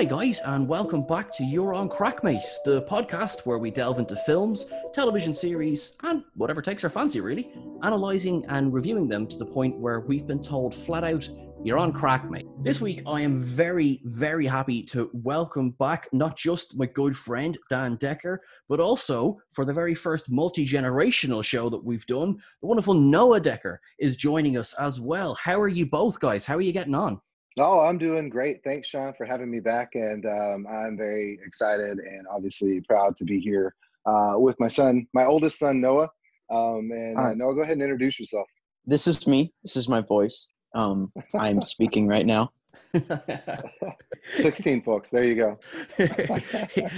[0.00, 4.16] Hi, guys, and welcome back to You're on Crackmate, the podcast where we delve into
[4.16, 7.52] films, television series, and whatever takes our fancy, really,
[7.82, 11.28] analysing and reviewing them to the point where we've been told flat out,
[11.62, 12.48] You're on Crackmate.
[12.64, 17.58] This week, I am very, very happy to welcome back not just my good friend
[17.68, 18.40] Dan Decker,
[18.70, 23.40] but also for the very first multi generational show that we've done, the wonderful Noah
[23.40, 25.34] Decker is joining us as well.
[25.34, 26.46] How are you both, guys?
[26.46, 27.20] How are you getting on?
[27.58, 28.62] Oh, I'm doing great.
[28.64, 29.90] Thanks, Sean, for having me back.
[29.94, 33.74] And um, I'm very excited and obviously proud to be here
[34.06, 36.08] uh, with my son, my oldest son, Noah.
[36.50, 38.46] Um, and uh, Noah, go ahead and introduce yourself.
[38.86, 39.52] This is me.
[39.62, 40.48] This is my voice.
[40.74, 42.52] Um, I'm speaking right now.
[44.38, 45.58] 16 folks there you go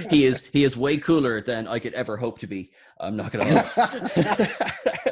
[0.09, 3.31] he is he is way cooler than i could ever hope to be i'm not
[3.31, 3.45] gonna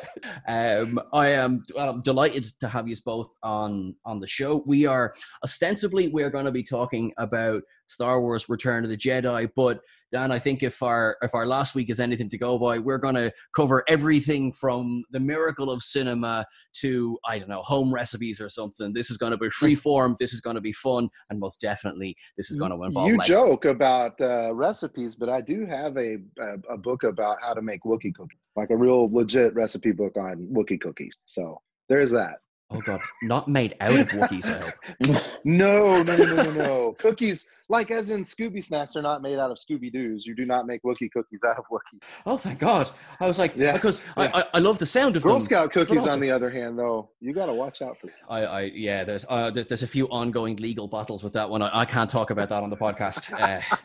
[0.51, 4.63] um, i am I'm delighted to have you both on on the show.
[4.67, 5.13] We are
[5.45, 9.81] ostensibly we're going to be talking about star wars return of the jedi but
[10.13, 12.99] Dan, I think if our if our last week is anything to go by, we're
[12.99, 16.47] going to cover everything from the miracle of cinema
[16.79, 18.93] to I don't know home recipes or something.
[18.93, 20.17] This is going to be free form.
[20.19, 23.09] This is going to be fun, and most definitely this is going to involve.
[23.09, 27.55] You joke about uh, recipes, but I do have a, a, a book about how
[27.55, 31.21] to make Wookie cookies, like a real legit recipe book on Wookie cookies.
[31.27, 32.39] So there's that.
[32.73, 35.41] Oh god, not made out of Wookiees, I hope.
[35.45, 36.97] no, no, no, no, no, no.
[37.01, 40.25] Cookies, like as in Scooby snacks, are not made out of Scooby Doo's.
[40.25, 42.03] You do not make Wookie cookies out of Wookiees.
[42.27, 42.89] Oh, thank God!
[43.19, 44.31] I was like, yeah, because yeah.
[44.33, 45.45] I, I, I love the sound of Girl them.
[45.45, 48.07] Scout cookies, also, on the other hand, though, you got to watch out for.
[48.07, 48.17] This.
[48.29, 51.63] I, I, yeah, there's, uh, there's, there's a few ongoing legal battles with that one.
[51.63, 53.31] I, I can't talk about that on the podcast.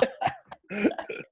[0.00, 0.06] Uh,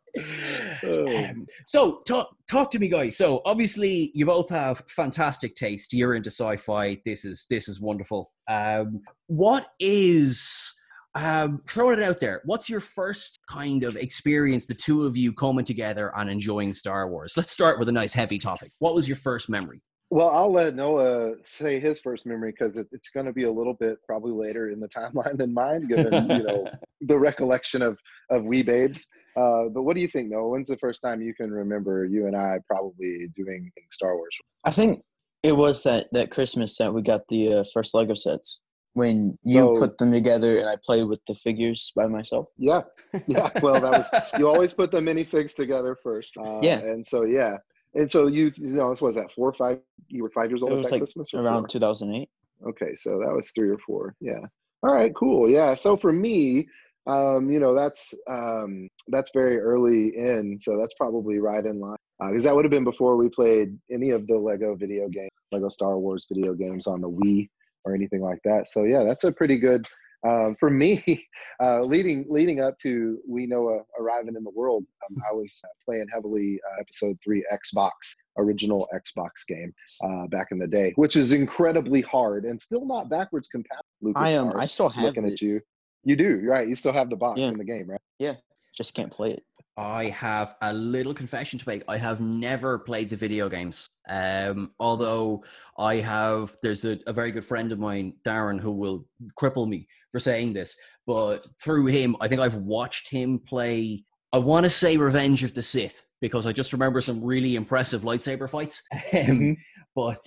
[0.84, 3.16] um, so talk talk to me guys.
[3.16, 5.92] So obviously you both have fantastic taste.
[5.92, 6.98] You're into sci-fi.
[7.04, 8.32] This is this is wonderful.
[8.48, 10.72] Um, what is
[11.14, 12.40] um, throwing it out there.
[12.44, 17.10] What's your first kind of experience the two of you coming together and enjoying star
[17.10, 17.34] wars?
[17.36, 18.68] Let's start with a nice heavy topic.
[18.78, 19.80] What was your first memory?
[20.12, 23.50] Well, I'll let Noah say his first memory because it, it's going to be a
[23.50, 26.68] little bit probably later in the timeline than mine, given you know
[27.00, 29.06] the recollection of of wee babes.
[29.36, 30.48] Uh, but what do you think, Noah?
[30.48, 34.36] When's the first time you can remember you and I probably doing Star Wars?
[34.64, 35.02] I think
[35.42, 38.61] it was that that Christmas that we got the uh, first Lego sets
[38.95, 42.46] when you so, put them together and I played with the figures by myself.
[42.58, 42.83] Yeah,
[43.27, 43.51] yeah.
[43.63, 46.36] Well, that was you always put the minifigs together first.
[46.36, 47.57] Uh, yeah, and so yeah,
[47.95, 49.79] and so you, you know, this was that four or five.
[50.08, 52.29] You were five years old it was at like Christmas, around two thousand eight.
[52.67, 54.14] Okay, so that was three or four.
[54.20, 54.40] Yeah.
[54.83, 55.14] All right.
[55.14, 55.48] Cool.
[55.48, 55.74] Yeah.
[55.74, 56.67] So for me,
[57.10, 60.58] um, you know, that's um, that's very early in.
[60.58, 63.78] So that's probably right in line because uh, that would have been before we played
[63.90, 67.48] any of the Lego video game, Lego Star Wars video games on the Wii
[67.84, 68.68] or anything like that.
[68.68, 69.86] So yeah, that's a pretty good
[70.26, 71.02] um, for me,
[71.62, 75.68] uh, leading leading up to we know arriving in the world, um, I was uh,
[75.84, 77.90] playing heavily uh, episode three Xbox
[78.36, 79.72] original Xbox game
[80.04, 83.84] uh, back in the day, which is incredibly hard and still not backwards compatible.
[84.02, 84.48] Lucas I am.
[84.48, 85.34] Um, I still have looking it.
[85.34, 85.60] at you.
[86.05, 86.68] You do right.
[86.68, 87.48] You still have the box yeah.
[87.48, 88.00] in the game, right?
[88.18, 88.34] Yeah.
[88.74, 89.44] Just can't play it.
[89.77, 91.83] I have a little confession to make.
[91.88, 93.88] I have never played the video games.
[94.08, 95.44] Um, although
[95.78, 99.06] I have, there's a, a, very good friend of mine, Darren, who will
[99.40, 100.77] cripple me for saying this.
[101.06, 104.05] But through him, I think I've watched him play.
[104.33, 108.02] I want to say Revenge of the Sith because I just remember some really impressive
[108.02, 108.83] lightsaber fights.
[108.92, 109.52] Um, mm-hmm.
[110.00, 110.24] But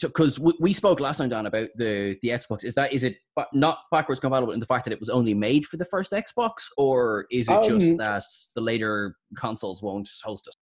[0.00, 3.18] because uh, we spoke last time, Dan, about the the Xbox, is that is it
[3.52, 6.66] not backwards compatible in the fact that it was only made for the first Xbox,
[6.76, 8.24] or is it um, just that
[8.56, 10.56] the later consoles won't host it?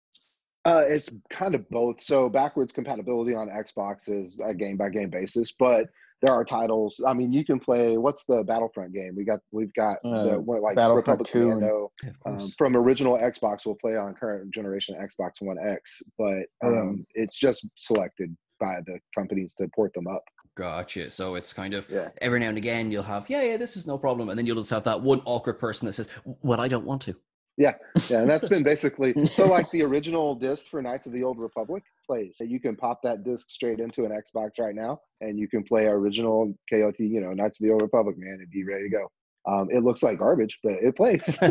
[0.66, 2.02] Uh, it's kind of both.
[2.02, 5.86] So backwards compatibility on Xbox is a game by game basis, but
[6.22, 7.02] there are titles.
[7.06, 7.98] I mean, you can play.
[7.98, 9.14] What's the Battlefront game?
[9.16, 9.40] We got.
[9.50, 11.92] We've got uh, the, what, like Battlefront Republic Two Commando,
[12.24, 13.66] um, from original Xbox.
[13.66, 18.76] We'll play on current generation Xbox One X, but um, um, it's just selected by
[18.86, 20.22] the companies to port them up.
[20.56, 21.10] Gotcha.
[21.10, 22.10] So it's kind of yeah.
[22.20, 24.56] every now and again you'll have, yeah, yeah, this is no problem, and then you'll
[24.56, 27.16] just have that one awkward person that says, "Well, I don't want to."
[27.58, 27.74] Yeah,
[28.08, 29.46] yeah, and that's been basically so.
[29.46, 32.36] Like the original disc for Knights of the Old Republic plays.
[32.38, 35.62] So you can pop that disc straight into an Xbox right now, and you can
[35.62, 38.90] play original KOT, you know, Knights of the Old Republic, man, and be ready to
[38.90, 39.08] go.
[39.46, 41.20] Um, it looks like garbage, but it plays.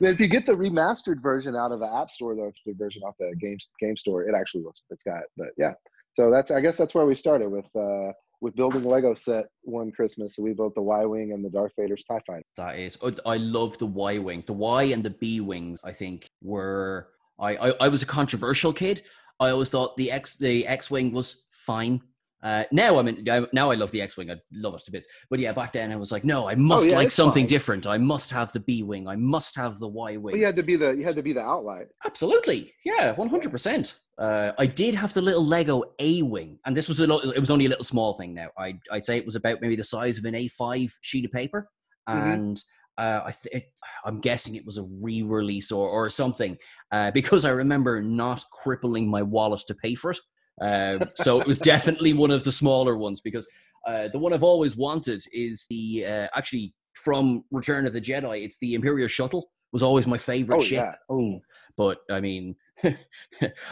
[0.00, 3.14] if you get the remastered version out of the App Store, though, the version off
[3.18, 4.82] the game game store, it actually looks.
[4.90, 5.72] It's got, but yeah.
[6.14, 9.92] So that's I guess that's where we started with uh, with building Lego set one
[9.92, 10.34] Christmas.
[10.34, 12.42] So we built the Y wing and the Darth Vader's Tie Fighter.
[12.56, 14.42] That is, oh, I love the Y wing.
[14.46, 17.08] The Y and the B wings, I think, were.
[17.38, 19.02] I, I, I was a controversial kid.
[19.40, 22.02] I always thought the X the X wing was fine.
[22.42, 24.30] Uh, now I'm in, now I love the X-wing.
[24.30, 25.06] I love it to bits.
[25.30, 27.48] But yeah, back then I was like, no, I must Oh, yeah, like something fine.
[27.48, 27.86] different.
[27.86, 29.06] I must have the B-wing.
[29.06, 30.36] I must have the Y-wing.
[30.36, 31.88] You had to be the you had to be the outlier.
[32.04, 33.94] Absolutely, yeah, one hundred percent.
[34.18, 37.50] Uh, I did have the little Lego A-wing, and this was a little, it was
[37.50, 38.34] only a little small thing.
[38.34, 41.30] Now I I'd say it was about maybe the size of an A5 sheet of
[41.32, 41.68] paper,
[42.08, 42.32] Mhm.
[42.34, 42.62] and
[42.98, 43.64] uh, I th-
[44.04, 46.58] I'm guessing it was a re-release or or something
[46.90, 50.18] uh, because I remember not crippling my wallet to pay for it.
[50.62, 53.46] Uh, so it was definitely one of the smaller ones because
[53.86, 58.44] uh, the one I've always wanted is the uh, actually from Return of the Jedi.
[58.44, 59.50] It's the Imperial shuttle.
[59.72, 60.84] Was always my favorite Oh ship.
[60.84, 60.94] yeah.
[61.08, 61.40] Oh,
[61.78, 62.54] But I mean,
[62.84, 62.94] I,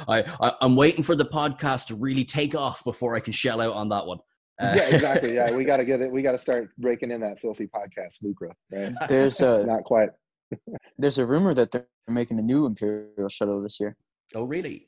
[0.08, 3.74] I I'm waiting for the podcast to really take off before I can shell out
[3.74, 4.18] on that one.
[4.60, 5.34] Uh, yeah, exactly.
[5.34, 6.10] Yeah, we got to get it.
[6.10, 8.52] We got to start breaking in that filthy podcast, Lucra.
[8.72, 8.94] Right?
[9.08, 10.08] there's It's a not quite.
[10.98, 13.96] there's a rumor that they're making a new Imperial shuttle this year.
[14.34, 14.86] Oh really?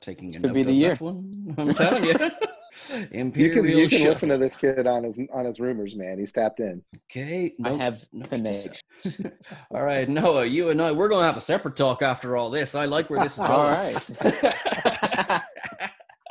[0.00, 0.96] Taking a could note be the of year.
[0.96, 1.54] one.
[1.58, 2.14] I'm telling you.
[3.04, 6.18] You can you can listen to this kid on his on his rumors, man.
[6.18, 6.82] He's tapped in.
[7.10, 8.82] Okay, I have note connections.
[9.70, 12.48] all right, Noah, you and I, we're going to have a separate talk after all
[12.48, 12.74] this.
[12.74, 13.50] I like where this is going.
[13.50, 15.42] All right.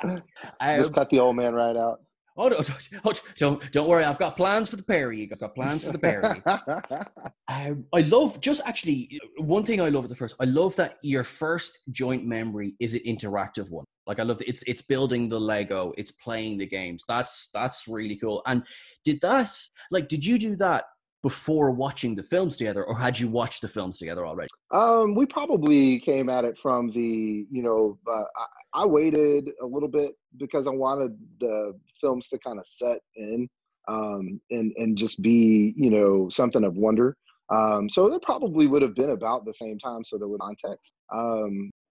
[0.03, 2.01] Um, Just cut the old man right out.
[2.41, 2.57] Oh, no,
[3.03, 4.03] don't, don't, don't worry.
[4.03, 5.29] I've got plans for the Perry.
[5.31, 6.41] I've got plans for the Perry.
[7.47, 10.37] Um, I love just actually one thing I love at the first.
[10.39, 13.83] I love that your first joint memory is an interactive one.
[14.07, 17.03] Like I love that it's it's building the Lego, it's playing the games.
[17.09, 18.41] That's that's really cool.
[18.45, 18.63] And
[19.03, 19.51] did that
[19.91, 20.85] like did you do that
[21.23, 24.49] before watching the films together, or had you watched the films together already?
[24.71, 29.65] Um, we probably came at it from the, you know, uh, I, I waited a
[29.65, 33.47] little bit because I wanted the films to kind of set in
[33.87, 37.15] um, and and just be, you know, something of wonder.
[37.49, 40.93] Um, so it probably would have been about the same time, so there was context.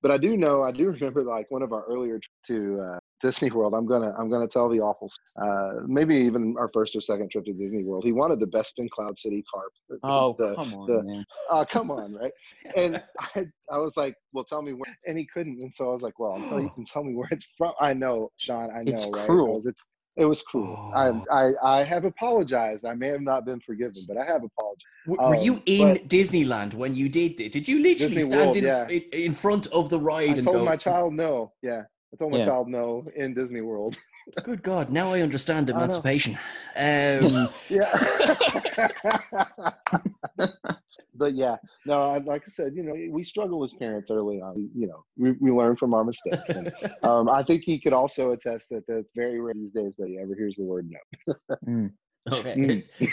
[0.02, 2.98] But I do know, I do remember like one of our earlier trips to uh,
[3.20, 3.74] Disney World.
[3.74, 5.10] I'm gonna, I'm gonna tell the awful.
[5.40, 8.04] Uh, maybe even our first or second trip to Disney World.
[8.04, 9.64] He wanted the Bespin Cloud City car.
[9.90, 11.24] the- Oh, the- come on, the- man.
[11.50, 12.32] uh, come on, right?
[12.76, 13.02] And
[13.36, 15.60] I, I was like, well, tell me where, and he couldn't.
[15.62, 17.72] And so I was like, well, until you can tell me where it's from.
[17.80, 19.26] I know, Sean, I know, It's right?
[19.26, 19.54] cruel.
[19.56, 19.70] Was,
[20.16, 20.92] it, it was cruel.
[20.94, 21.24] Oh.
[21.30, 22.84] I, I, I have apologized.
[22.84, 24.84] I may have not been forgiven, but I have apologized.
[25.06, 27.52] W- Were you Um, in Disneyland when you did it?
[27.52, 28.88] Did you literally Disney stand World, in, yeah.
[28.88, 30.64] in in front of the ride I and told go?
[30.64, 31.52] my child no.
[31.62, 31.82] Yeah.
[32.12, 32.44] I told my Yeah.
[32.46, 33.96] child no in Disney World.
[34.44, 34.90] Good God!
[34.90, 36.38] Now I understand I emancipation.
[36.76, 37.90] Um, Yeah.
[41.14, 44.70] but yeah, no, I, like I said, you know, we struggle as parents early on.
[44.74, 46.50] You know, we, we learn from our mistakes.
[46.50, 46.72] And
[47.02, 50.18] um, I think he could also attest that it's very rare these days that he
[50.18, 51.34] ever hears the word no.
[51.66, 51.90] Mm.
[52.32, 52.54] okay.
[52.56, 52.84] Mm.
[53.00, 53.12] is,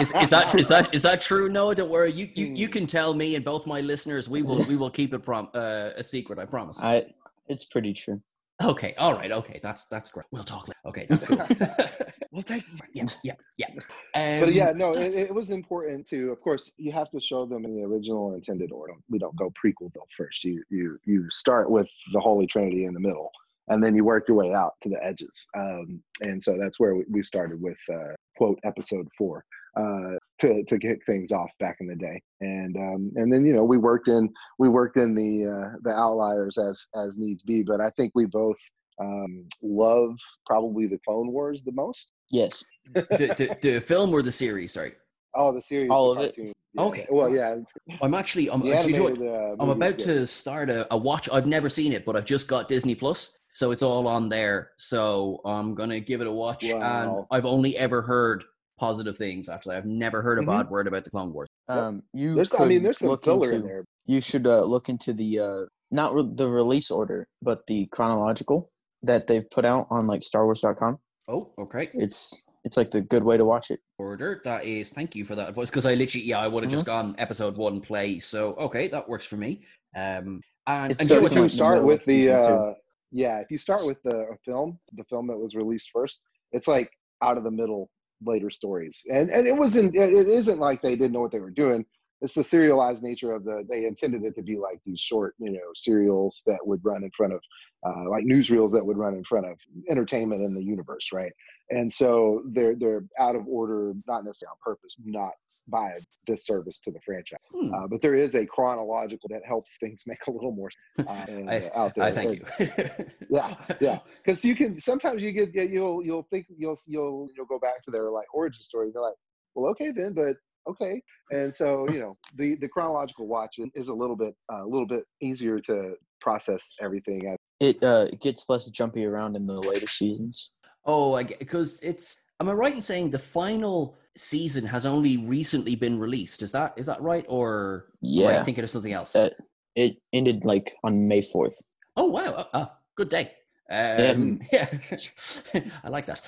[0.00, 1.48] is, is that is that is that true?
[1.48, 2.12] No, don't worry.
[2.12, 2.72] You you, you Mm.
[2.72, 4.28] can tell me and both my listeners.
[4.28, 6.38] We will we will keep it prom- uh, a secret.
[6.38, 6.80] I promise.
[6.80, 7.06] I
[7.48, 8.22] it's pretty true.
[8.62, 8.94] Okay.
[8.98, 9.32] All right.
[9.32, 9.60] Okay.
[9.62, 10.26] That's that's great.
[10.30, 10.78] We'll talk later.
[10.86, 11.06] Okay.
[11.08, 11.46] That's cool.
[12.32, 12.64] We'll take.
[12.94, 13.04] yeah.
[13.22, 13.34] Yeah.
[13.58, 13.66] Yeah.
[14.14, 16.32] But Um, yeah, no, it, it was important to.
[16.32, 18.94] Of course, you have to show them in the original intended order.
[19.10, 20.42] We don't go prequel though first.
[20.42, 23.30] You you you start with the Holy Trinity in the middle,
[23.68, 25.46] and then you work your way out to the edges.
[25.54, 29.44] Um, and so that's where we, we started with uh, quote episode four
[29.76, 32.20] uh, to to kick things off back in the day.
[32.40, 35.90] And um, and then you know we worked in we worked in the uh, the
[35.90, 37.62] outliers as as needs be.
[37.62, 38.58] But I think we both
[39.00, 40.16] um, love
[40.46, 42.12] probably the Clone Wars the most.
[42.30, 42.62] Yes.
[42.94, 44.72] the, the, the film or the series?
[44.72, 44.92] Sorry.
[45.34, 46.34] Oh, the series, All the of it?
[46.36, 46.82] Yeah.
[46.82, 47.06] Okay.
[47.10, 47.58] Well, yeah,
[48.00, 48.50] I'm actually.
[48.50, 48.60] I'm.
[48.60, 49.54] the do you know.
[49.58, 50.20] Uh, I'm about is good.
[50.20, 51.28] to start a, a watch.
[51.30, 54.70] I've never seen it, but I've just got Disney Plus, so it's all on there.
[54.78, 58.44] So I'm gonna give it a watch, and I've only ever heard
[58.82, 59.76] positive things after that.
[59.76, 60.46] I've never heard a Mhm.
[60.46, 61.48] bad word about the Clone Wars.
[61.68, 63.84] Um, you There's, I mean, there's some look filler in there.
[64.06, 65.62] You should uh, look into the uh,
[65.92, 68.72] not re- the release order, but the chronological
[69.04, 70.98] that they've put out on like StarWars.com.
[71.28, 71.90] Oh, okay.
[71.94, 73.78] It's it's like the good way to watch it.
[73.98, 74.40] Order.
[74.42, 74.90] That is.
[74.90, 77.56] Thank you for that advice because I literally, yeah, I would have just gone episode
[77.56, 78.18] one play.
[78.18, 79.62] So okay, that works for me.
[79.94, 82.74] Um, and, and So if you like start middle with the, uh,
[83.12, 86.90] yeah, if you start with the film, the film that was released first, it's like
[87.20, 87.88] out of the middle
[88.26, 91.50] later stories, and and it wasn't, it isn't like they didn't know what they were
[91.50, 91.84] doing.
[92.20, 93.66] It's the serialized nature of the.
[93.68, 97.10] They intended it to be like these short, you know, serials that would run in
[97.16, 97.40] front of,
[97.84, 99.56] uh, like newsreels that would run in front of
[99.90, 101.32] entertainment in the universe, right?
[101.70, 105.32] And so they're they're out of order, not necessarily on purpose, not
[105.68, 107.38] by a disservice to the franchise.
[107.52, 111.04] Hmm, Uh, but there is a chronological that helps things make a little more uh,
[111.48, 112.04] I, uh, out there.
[112.04, 113.06] I thank And- you.
[113.30, 113.98] Yeah, yeah.
[114.22, 117.90] Because you can sometimes you get you'll you'll think you'll you'll you'll go back to
[117.90, 118.86] their like origin story.
[118.86, 119.14] And they're like,
[119.54, 120.36] well, okay then, but
[120.68, 121.00] okay.
[121.32, 124.86] And so you know the the chronological watch is a little bit uh, a little
[124.86, 127.36] bit easier to process everything.
[127.62, 130.50] It uh, gets less jumpy around in the later seasons.
[130.84, 132.18] Oh, because it's.
[132.40, 136.42] Am I right in saying the final season has only recently been released?
[136.42, 139.14] Is that is that right, or am I Yeah, thinking of something else?
[139.14, 139.30] Uh,
[139.76, 141.56] it ended like on May fourth.
[141.96, 142.34] oh wow!
[142.36, 143.30] Oh, ah, good day.
[143.70, 144.66] Um, yeah,
[145.84, 146.20] I like that.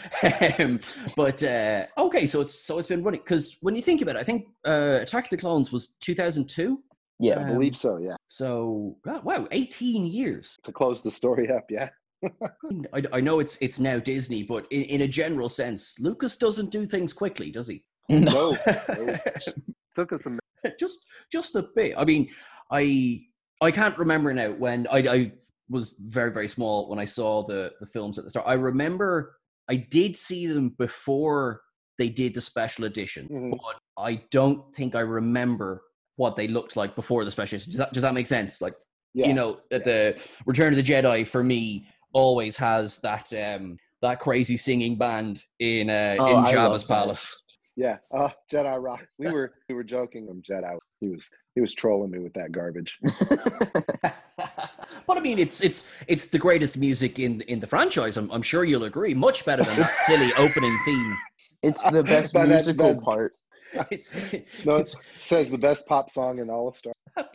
[0.61, 0.79] Um,
[1.17, 4.21] but uh, okay, so it's so it's been running because when you think about it,
[4.21, 6.81] I think uh, Attack of the Clones was two thousand two.
[7.19, 7.97] Yeah, I Um, believe so.
[7.99, 8.14] Yeah.
[8.35, 10.59] So God, wow, eighteen years.
[10.64, 11.67] To close the story up.
[11.71, 11.91] Yeah.
[12.93, 16.73] I, I know it's it's now Disney, but in, in a general sense, Lucas doesn't
[16.73, 17.85] do things quickly, does he?
[18.09, 18.57] No.
[18.88, 19.17] no.
[19.95, 20.41] Took us a minute.
[20.81, 21.95] just just a bit.
[21.97, 22.29] I mean,
[22.73, 23.21] I
[23.62, 25.33] I can't remember now when I, I
[25.69, 28.49] was very very small when I saw the the films at the start.
[28.49, 29.37] I remember
[29.71, 31.61] I did see them before
[31.99, 33.50] they did the special edition, Mhm.
[33.53, 35.83] but I don't think I remember
[36.16, 37.59] what they looked like before the special.
[37.59, 38.61] Does that, does that make sense?
[38.61, 38.75] Like
[39.14, 39.26] Yeah.
[39.28, 44.21] you know, at the Return of the Jedi for me always has that um that
[44.21, 46.88] crazy singing band in uh, Oh, in Jabba's that.
[46.94, 47.42] palace.
[47.76, 47.97] Yeah.
[48.16, 49.04] Uh, Jedi Rock.
[49.18, 50.76] We were we were joking on Jedi.
[51.00, 52.99] He was he was trolling me with that garbage.
[55.06, 58.16] but I mean, it's it's it's the greatest music in in the franchise.
[58.16, 59.14] I'm, I'm sure you'll agree.
[59.14, 61.16] Much better than that silly opening theme.
[61.64, 63.37] It's the best that- musical that- part.
[64.64, 66.92] No, it Says the best pop song in all of Star.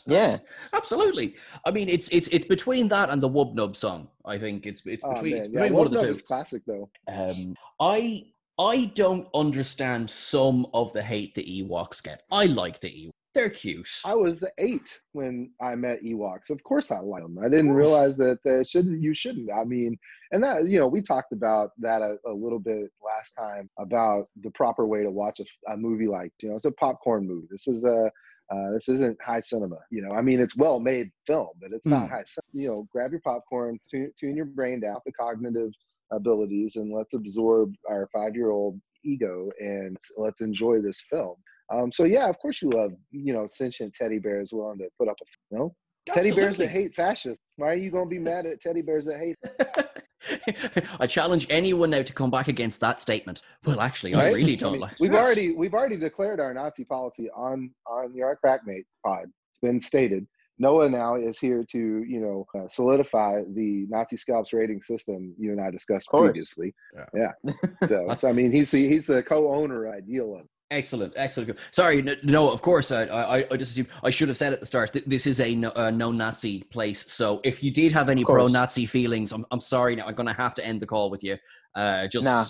[0.08, 0.38] Yeah.
[0.74, 1.36] absolutely.
[1.66, 4.08] I mean, it's it's it's between that and the Yub Nub song.
[4.26, 5.40] I think it's it's Oh, between man.
[5.40, 6.10] it's Yeah, between one of the Wub two.
[6.10, 6.90] Is classic though.
[7.08, 8.24] Um, I
[8.58, 12.24] I don't understand some of the hate the Ewoks get.
[12.32, 13.12] I like the Ewoks.
[13.36, 13.88] They're cute.
[14.06, 16.50] I was eight when I met Ewoks.
[16.50, 17.38] Of course, I like them.
[17.38, 19.52] I didn't realize that uh, shouldn't you shouldn't.
[19.52, 19.98] I mean,
[20.32, 24.28] and that you know we talked about that a, a little bit last time about
[24.42, 27.48] the proper way to watch a, a movie like you know it's a popcorn movie.
[27.52, 28.12] This is a
[28.52, 29.78] uh, this isn't high cinema.
[29.92, 32.14] You know, I mean it's well made film, but it's not Hmm.
[32.16, 32.24] high.
[32.52, 35.72] You know, grab your popcorn, tune, tune your brain down, the cognitive
[36.12, 41.36] abilities, and let's absorb our five year old ego and let's enjoy this film.
[41.72, 45.08] Um, so yeah, of course you love you know sentient teddy bears willing to put
[45.08, 45.76] up a you know
[46.12, 47.44] teddy bears that hate fascists.
[47.58, 49.38] Why are you going to be mad at teddy bears that hate?
[51.00, 53.42] I challenge anyone now to come back against that statement.
[53.66, 54.36] Well, actually, I Right?
[54.36, 54.96] really don't mean, like.
[55.00, 59.26] We've already we've already declared our Nazi policy on on your Crackmate pod.
[59.52, 60.28] It's been stated.
[60.62, 65.52] Noah now is here to you know uh, solidify the Nazi scalps rating system you
[65.52, 66.74] and I discussed previously.
[67.14, 67.32] Yeah.
[67.46, 67.54] Yeah.
[67.86, 70.42] So, so I mean he's the he's the co-owner ideal of.
[70.42, 70.48] it.
[70.72, 71.58] Excellent, excellent.
[71.72, 74.68] Sorry, no, of course, I, I, I just assume I should have said at the
[74.68, 74.92] start.
[75.08, 79.32] This is a no, uh, Nazi place, so if you did have any pro-Nazi feelings,
[79.32, 79.96] I'm, I'm sorry.
[79.96, 81.38] Now I'm going to have to end the call with you.
[81.76, 82.46] Uh, just Nah.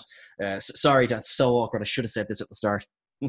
[0.46, 1.82] uh, sorry, that's so awkward.
[1.82, 2.86] I should have said this at the start.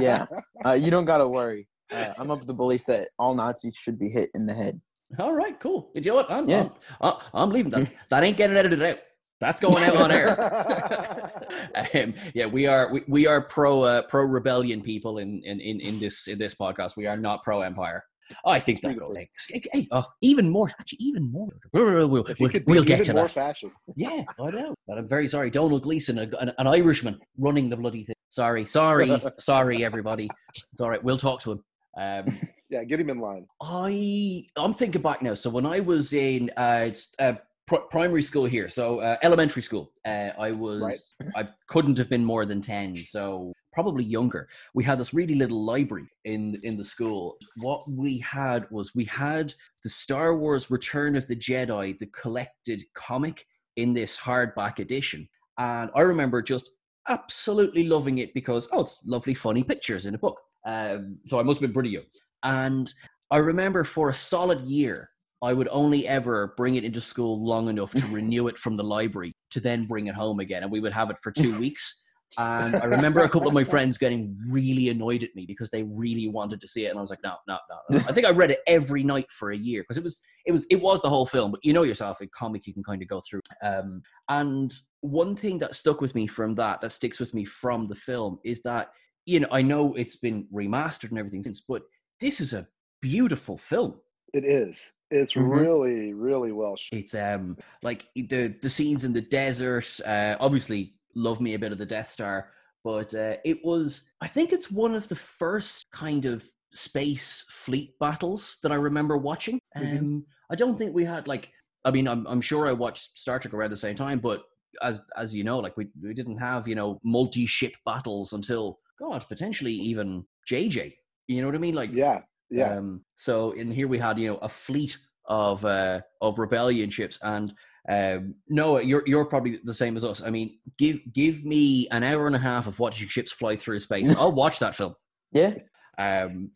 [0.00, 0.26] Yeah.
[0.64, 1.66] Uh, you don't gotta worry.
[1.90, 4.80] Uh, I'm of the belief that all Nazis should be hit in the head.
[5.18, 5.90] All right, cool.
[5.94, 6.30] You know what?
[6.30, 6.68] I'm, Yeah.
[7.00, 7.90] I'm, uh, I'm leaving that.
[8.10, 8.98] that ain't getting edited out.
[9.40, 11.30] That's going out on air.
[11.94, 15.80] um, yeah, we are we, we are pro uh, pro rebellion people in, in in
[15.80, 16.96] in this in this podcast.
[16.96, 18.04] We are not pro empire.
[18.44, 19.16] I think that goes.
[19.16, 21.48] Hey, oh, even more, actually, even more.
[21.72, 23.30] We'll, we'll, we'll, we'll, get to that.
[23.30, 23.78] fascist.
[23.94, 24.74] Yeah, I know.
[24.88, 25.48] But I'm very sorry.
[25.48, 28.16] Domhnall Gleeson, a, an, an Irishman, running the bloody thing.
[28.30, 30.28] Sorry, sorry, sorry, everybody.
[30.72, 31.02] It's all right.
[31.02, 31.64] We'll talk to him.
[31.98, 32.26] Um,
[32.68, 33.46] Yeah, get him in line.
[33.62, 35.34] I I'm thinking back now.
[35.34, 36.90] So when I was in uh,
[37.20, 37.34] uh
[37.66, 42.24] pr- primary school here, so uh, elementary school, uh, I was I couldn't have been
[42.24, 44.48] more than ten, so probably younger.
[44.74, 47.36] We had this really little library in in the school.
[47.62, 52.82] What we had was we had the Star Wars Return of the Jedi, the collected
[52.94, 53.46] comic
[53.76, 56.70] in this hardback edition, and I remember just
[57.08, 60.40] absolutely loving it because oh, it's lovely, funny pictures in a book.
[60.64, 62.04] Um, so I must have been pretty young.
[62.42, 62.92] And
[63.30, 65.08] I remember for a solid year,
[65.42, 68.84] I would only ever bring it into school long enough to renew it from the
[68.84, 70.62] library to then bring it home again.
[70.62, 72.02] And we would have it for two weeks.
[72.38, 75.84] And I remember a couple of my friends getting really annoyed at me because they
[75.84, 76.90] really wanted to see it.
[76.90, 77.98] And I was like, no, no, no.
[77.98, 80.66] I think I read it every night for a year because it was, it was,
[80.70, 81.50] it was the whole film.
[81.50, 83.40] But you know yourself, a comic you can kind of go through.
[83.62, 87.86] Um, and one thing that stuck with me from that, that sticks with me from
[87.86, 88.90] the film, is that
[89.24, 91.82] you know I know it's been remastered and everything since, but
[92.20, 92.66] this is a
[93.00, 93.94] beautiful film.
[94.34, 94.92] It is.
[95.10, 95.50] It's Mhm.
[95.50, 96.98] really, really well shot.
[96.98, 100.00] It's um like the the scenes in the desert.
[100.04, 102.50] Uh, obviously, love me a bit of the Death Star,
[102.84, 107.98] but uh, it was I think it's one of the first kind of space fleet
[107.98, 109.58] battles that I remember watching.
[109.76, 110.24] Um, Mhm.
[110.50, 111.50] I don't think we had like.
[111.84, 114.42] I mean, I'm I'm sure I watched Star Trek around the same time, but
[114.82, 118.80] as as you know, like we we didn't have you know multi ship battles until
[118.98, 120.94] God potentially even JJ.
[121.28, 121.74] You know what I mean?
[121.74, 122.76] Like Yeah, yeah.
[122.76, 127.18] um, so in here we had you know a fleet of uh, of rebellion ships,
[127.22, 127.52] and
[127.88, 130.20] Um, Noah, you're you're probably the same as us.
[130.22, 133.80] I mean, give give me an hour and a half of watching ships fly through
[133.80, 134.16] space.
[134.18, 134.94] I'll watch that film.
[135.32, 135.54] Yeah.
[135.98, 136.50] Um,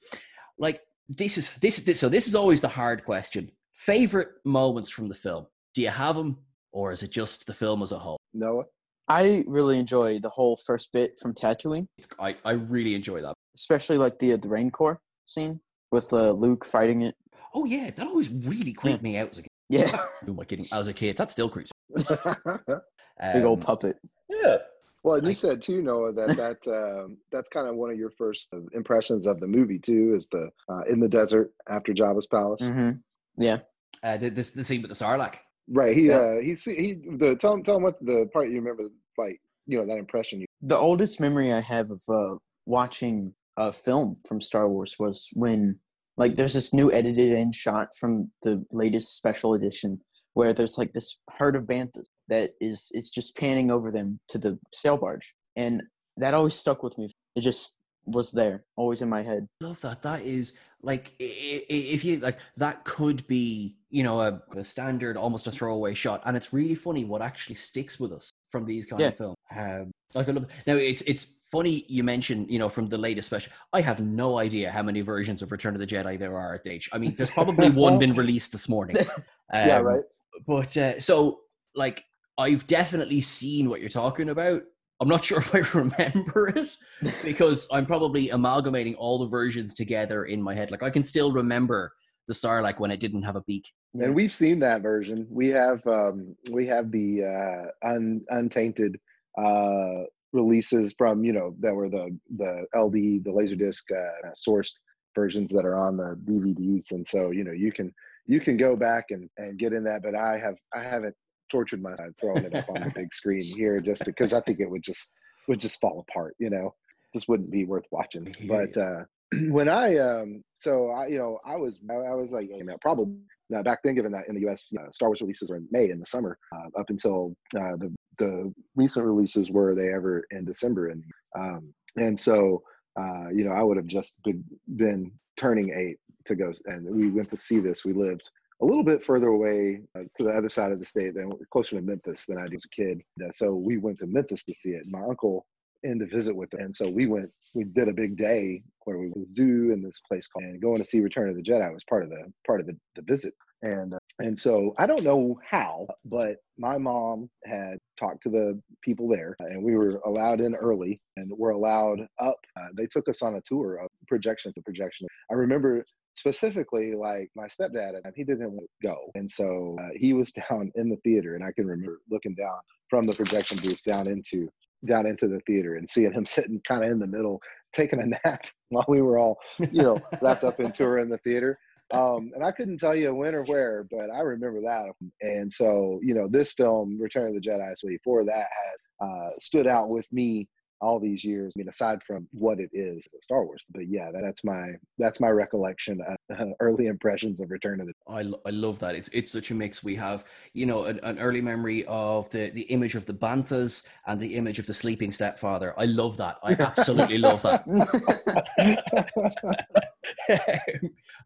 [0.58, 3.50] like this is this, is this so this is always the hard question.
[3.74, 5.46] Favorite moments from the film?
[5.74, 6.36] Do you have them,
[6.72, 8.18] or is it just the film as a whole?
[8.34, 8.64] Noah.
[9.08, 11.86] I really enjoy the whole first bit from Tatooine,
[12.20, 13.34] I, I really enjoy that.
[13.56, 17.14] especially like the the rancor scene with uh, Luke fighting it.
[17.54, 19.48] Oh yeah, that always really creeped me out as a kid.
[19.68, 20.64] Yeah, Who am I kidding?
[20.72, 21.70] As a kid, that still creeps.
[21.94, 22.04] me.
[23.32, 23.98] big old Um, puppet.
[24.28, 24.56] Yeah.
[25.02, 26.66] well, and you I- said too, Noah, that that
[27.04, 30.50] um, that's kind of one of your first impressions of the movie too, is the
[30.68, 32.62] uh, in the desert after Jabba's palace.
[32.62, 32.90] hmm
[33.36, 33.58] Yeah,
[34.02, 35.36] Uh, the, the, the scene with the Sarlacc.
[35.68, 35.96] Right.
[35.96, 36.18] He Yeah.
[36.18, 38.84] uh, he see he the tell him tell him what the part you remember
[39.18, 40.46] like you know that impression you.
[40.62, 45.78] the oldest memory I have of uh, watching a film from Star Wars was when
[46.16, 50.00] like there's this new edited in shot from the latest special edition
[50.34, 54.38] where there's like this herd of banthas that is it's just panning over them to
[54.38, 55.82] the sail barge and
[56.16, 60.02] that always stuck with me it just was there always in my head love that.
[60.02, 65.46] That is like if you like that could be you know a, a standard, almost
[65.46, 69.00] a throwaway shot, and it's really funny what actually sticks with us from these kind
[69.00, 69.08] Yeah.
[69.08, 69.36] of films.
[69.54, 70.76] Um, like I love now.
[70.76, 73.52] It's it's funny you mentioned you know from the latest special.
[73.72, 76.64] I have no idea how many versions of Return of the Jedi there are at
[76.64, 76.88] the age.
[76.92, 78.96] I mean, there's probably one been released this morning.
[79.52, 79.78] yeah.
[79.78, 80.04] Um, Right.
[80.46, 81.40] But uh, so,
[81.74, 82.04] like,
[82.38, 84.62] I've definitely seen what you're talking about.
[85.00, 86.76] I'm not sure if I remember it
[87.24, 90.70] because I'm probably amalgamating all the versions together in my head.
[90.70, 91.92] Like, I can still remember
[92.28, 93.72] the star like when it didn't have a beak.
[93.94, 95.26] And we've seen that version.
[95.28, 99.00] We have um, we have the uh, un, untainted
[99.36, 104.72] uh, releases from you know that were the the LD the laserdisc uh, sourced
[105.14, 107.92] versions that are on the DVDs, and so you know you can
[108.26, 110.02] you can go back and, and get in that.
[110.02, 111.14] But I have I haven't
[111.50, 114.70] tortured myself throwing it up on the big screen here just because I think it
[114.70, 115.12] would just
[115.48, 116.34] would just fall apart.
[116.38, 116.74] You know,
[117.14, 118.34] just wouldn't be worth watching.
[118.46, 119.04] But uh,
[119.48, 122.76] when I um so I you know I was I, I was like you know,
[122.80, 123.14] probably
[123.48, 124.72] now back then given that in the U.S.
[124.78, 127.92] Uh, Star Wars releases are in May in the summer uh, up until uh, the
[128.20, 131.02] the recent releases were they ever in December and
[131.36, 132.62] um and so
[133.00, 134.44] uh you know I would have just been
[134.76, 138.30] been turning eight to go and we went to see this we lived
[138.62, 141.76] a little bit further away uh, to the other side of the state than closer
[141.76, 144.54] to Memphis than I did as a kid Uh, so we went to Memphis to
[144.54, 145.46] see it my uncle
[145.82, 146.60] in to visit with them.
[146.60, 149.72] And so we went, we did a big day where we went to the zoo
[149.72, 152.10] in this place called, and going to see Return of the Jedi was part of
[152.10, 153.34] the, part of the, the visit.
[153.62, 158.60] And, uh, and so I don't know how, but my mom had talked to the
[158.82, 162.36] people there and we were allowed in early and we're allowed up.
[162.56, 165.06] Uh, they took us on a tour of projection to projection.
[165.30, 169.10] I remember specifically like my stepdad and he didn't want to go.
[169.14, 172.58] And so uh, he was down in the theater and I can remember looking down
[172.88, 174.48] from the projection booth down into
[174.86, 177.40] down into the theater and seeing him sitting kind of in the middle
[177.72, 179.38] taking a nap while we were all
[179.72, 181.58] you know wrapped up in tour in the theater
[181.92, 184.86] um, and i couldn't tell you when or where but i remember that
[185.22, 189.30] and so you know this film return of the jedi so before that had uh,
[189.38, 190.48] stood out with me
[190.82, 194.22] all these years i mean aside from what it is star wars but yeah that,
[194.22, 196.00] that's my that's my recollection
[196.30, 198.94] of early impressions of return of the I, lo- I love that.
[198.94, 199.84] It's it's such a mix.
[199.84, 203.86] We have you know an, an early memory of the the image of the banthas
[204.06, 205.74] and the image of the sleeping stepfather.
[205.78, 206.38] I love that.
[206.42, 207.64] I absolutely love that.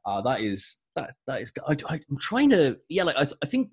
[0.07, 1.53] uh, that is that that is.
[1.67, 3.05] I, I, am trying to yeah.
[3.05, 3.71] Like I, I think,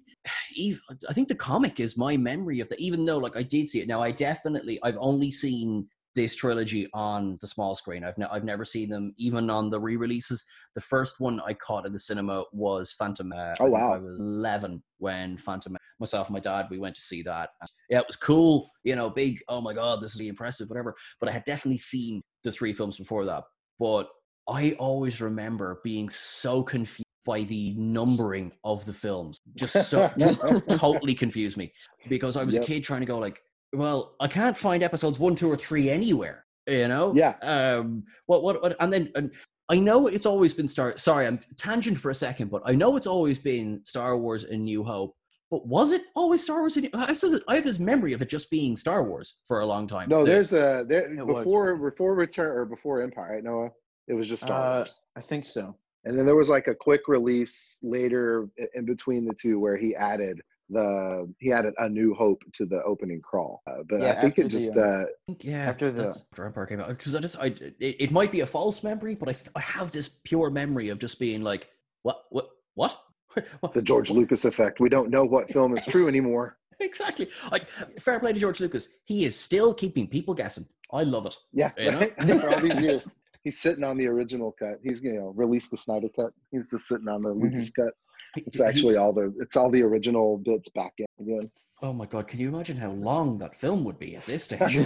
[0.55, 2.79] even, I think the comic is my memory of that.
[2.79, 6.87] Even though like I did see it now, I definitely I've only seen this trilogy
[6.93, 8.03] on the small screen.
[8.03, 10.45] I've ne- I've never seen them even on the re-releases.
[10.75, 13.31] The first one I caught in the cinema was Phantom.
[13.31, 13.93] Uh, Oh, wow.
[13.93, 15.77] I was eleven when Phantom.
[15.99, 17.51] Myself and my dad we went to see that.
[17.89, 18.69] Yeah, it was cool.
[18.83, 19.39] You know, big.
[19.47, 20.69] Oh my god, this is impressive.
[20.69, 20.95] Whatever.
[21.19, 23.43] But I had definitely seen the three films before that.
[23.79, 24.07] But
[24.49, 29.39] I always remember being so confused by the numbering of the films.
[29.55, 30.41] Just so just
[30.79, 31.71] totally confused me
[32.09, 32.63] because I was Yep.
[32.63, 33.41] a kid trying to go like,
[33.73, 36.45] well, I can't find episodes one, two, or three anywhere.
[36.67, 37.13] You know?
[37.15, 37.35] Yeah.
[37.41, 38.03] Um.
[38.25, 38.43] What?
[38.43, 38.61] What?
[38.61, 39.11] what and then.
[39.15, 39.31] And,
[39.69, 40.97] I know it's always been Star.
[40.97, 44.65] Sorry, I'm tangent for a second, but I know it's always been Star Wars and
[44.65, 45.15] New Hope.
[45.49, 46.77] But was it always Star Wars?
[46.77, 49.65] I have this- I have this memory of it just being Star Wars for a
[49.65, 50.09] long time.
[50.09, 51.37] no there's a there was.
[51.45, 53.69] before before return or before empire right noah
[54.07, 55.75] it was just star Uh, wars I think so.
[56.03, 59.95] And then there was like a quick release later in between the two where he
[59.95, 63.61] added the he added a new hope to the opening crawl.
[63.67, 66.45] Uh, but Yeah, I think it just um, uh, think, yeah, After the- that's after
[66.45, 67.47] Empire came out because I just I
[67.79, 70.97] it, it might be a false memory, but I I have this pure memory of
[70.99, 71.69] just being like
[72.03, 72.97] what what what
[73.73, 74.79] The George Lucas effect.
[74.79, 76.57] We don't know what film is true anymore.
[76.79, 77.29] exactly.
[77.51, 77.67] Like
[77.99, 78.95] fair play to George Lucas.
[79.05, 80.65] He is still keeping people guessing.
[80.91, 81.35] I love it.
[81.53, 81.99] Yeah, You know?
[81.99, 82.13] right?
[82.17, 83.07] After all these years,
[83.43, 84.75] he's sitting on the original cut.
[84.83, 86.31] He's you know released the Snyder cut.
[86.51, 87.93] He's just sitting on the Lucas cut.
[88.37, 91.51] It's He's- actually all the it's all the original bits back in again.
[91.81, 92.27] Oh my god!
[92.29, 94.85] Can you imagine how long that film would be at this stage?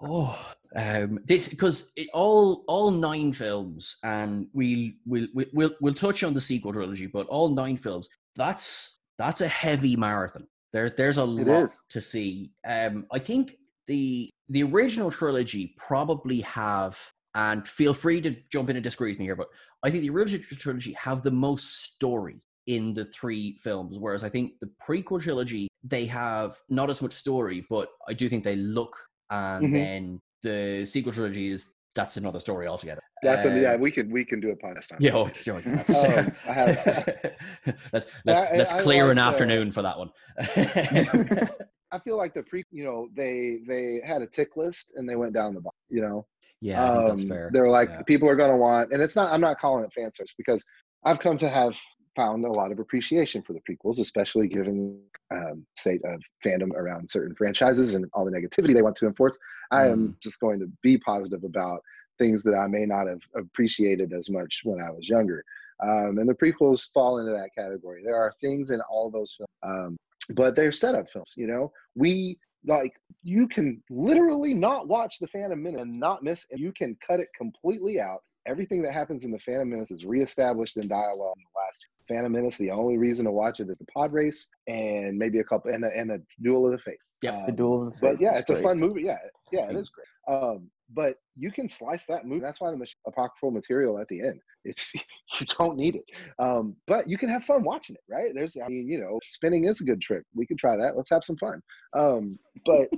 [0.00, 0.38] Oh,
[0.76, 6.22] um, this because it, all all nine films, and we'll we'll we'll we'll we'll touch
[6.22, 8.08] on the sequel trilogy, but all nine films.
[8.36, 10.46] That's that's a heavy marathon.
[10.72, 11.82] There's there's a lot is.
[11.90, 12.52] to see.
[12.66, 13.56] Um, I think
[13.88, 16.96] the the original trilogy probably have,
[17.34, 19.48] and feel free to jump in and disagree with me here, but
[19.82, 24.28] I think the original trilogy have the most story in the three films, whereas I
[24.28, 28.56] think the prequel trilogy they have not as much story, but I do think they
[28.56, 28.94] look,
[29.30, 29.72] and Mhm.
[29.72, 33.00] then the sequel trilogy is that's another story altogether.
[33.22, 33.72] That's a, yeah.
[33.74, 35.16] Um, We can we can do a podcast on yeah, that.
[35.18, 37.34] oh, sure, that's, Um, I have-
[37.92, 40.10] let's let's, I- let's I clear an liked, uh, afternoon for that one.
[41.90, 45.16] I feel like the pre, you know, they they had a tick list and they
[45.16, 45.78] went down the bottom.
[45.88, 46.26] You know,
[46.60, 47.50] yeah, think that's Um, fair.
[47.52, 48.02] They're like, Yeah.
[48.02, 49.32] people are going to want, and it's not.
[49.32, 50.64] I'm not calling it fan service because
[51.04, 51.78] I've come to have
[52.16, 55.00] found a lot of appreciation for the prequels, especially given
[55.32, 59.38] um, state of fandom around certain franchises and all the negativity they want to enforce.
[59.70, 61.80] I am just going to be positive about
[62.18, 65.44] things that I may not have appreciated as much when I was younger.
[65.80, 68.02] Um, and the prequels fall into that category.
[68.04, 69.96] There are things in all those films, um,
[70.34, 71.34] but they're setup films.
[71.36, 76.46] You know, we like you can literally not watch the Phantom Menace and not miss.
[76.50, 78.20] And you can cut it completely out.
[78.46, 82.32] Everything that happens in the Phantom Menace is reestablished in dialogue in the last Phantom
[82.32, 82.56] Menace.
[82.56, 85.84] The only reason to watch it is the pod race and maybe a couple and
[85.84, 87.12] the and the duel of the fates.
[87.22, 87.34] Yep.
[87.34, 89.02] The Um, Duel of the but yeah, it's a fun movie.
[89.02, 89.18] Yeah,
[89.52, 90.06] yeah, it is great.
[90.34, 92.40] Um, but you can slice that movie.
[92.40, 94.40] That's why the apocryphal material at the end.
[94.64, 94.92] It's
[95.40, 96.04] you don't need it.
[96.38, 98.32] Um, but you can have fun watching it, right?
[98.34, 100.22] There's, I mean, you know, spinning is a good trick.
[100.34, 100.96] We could try that.
[100.96, 101.60] Let's have some fun.
[101.94, 102.30] Um,
[102.64, 102.88] but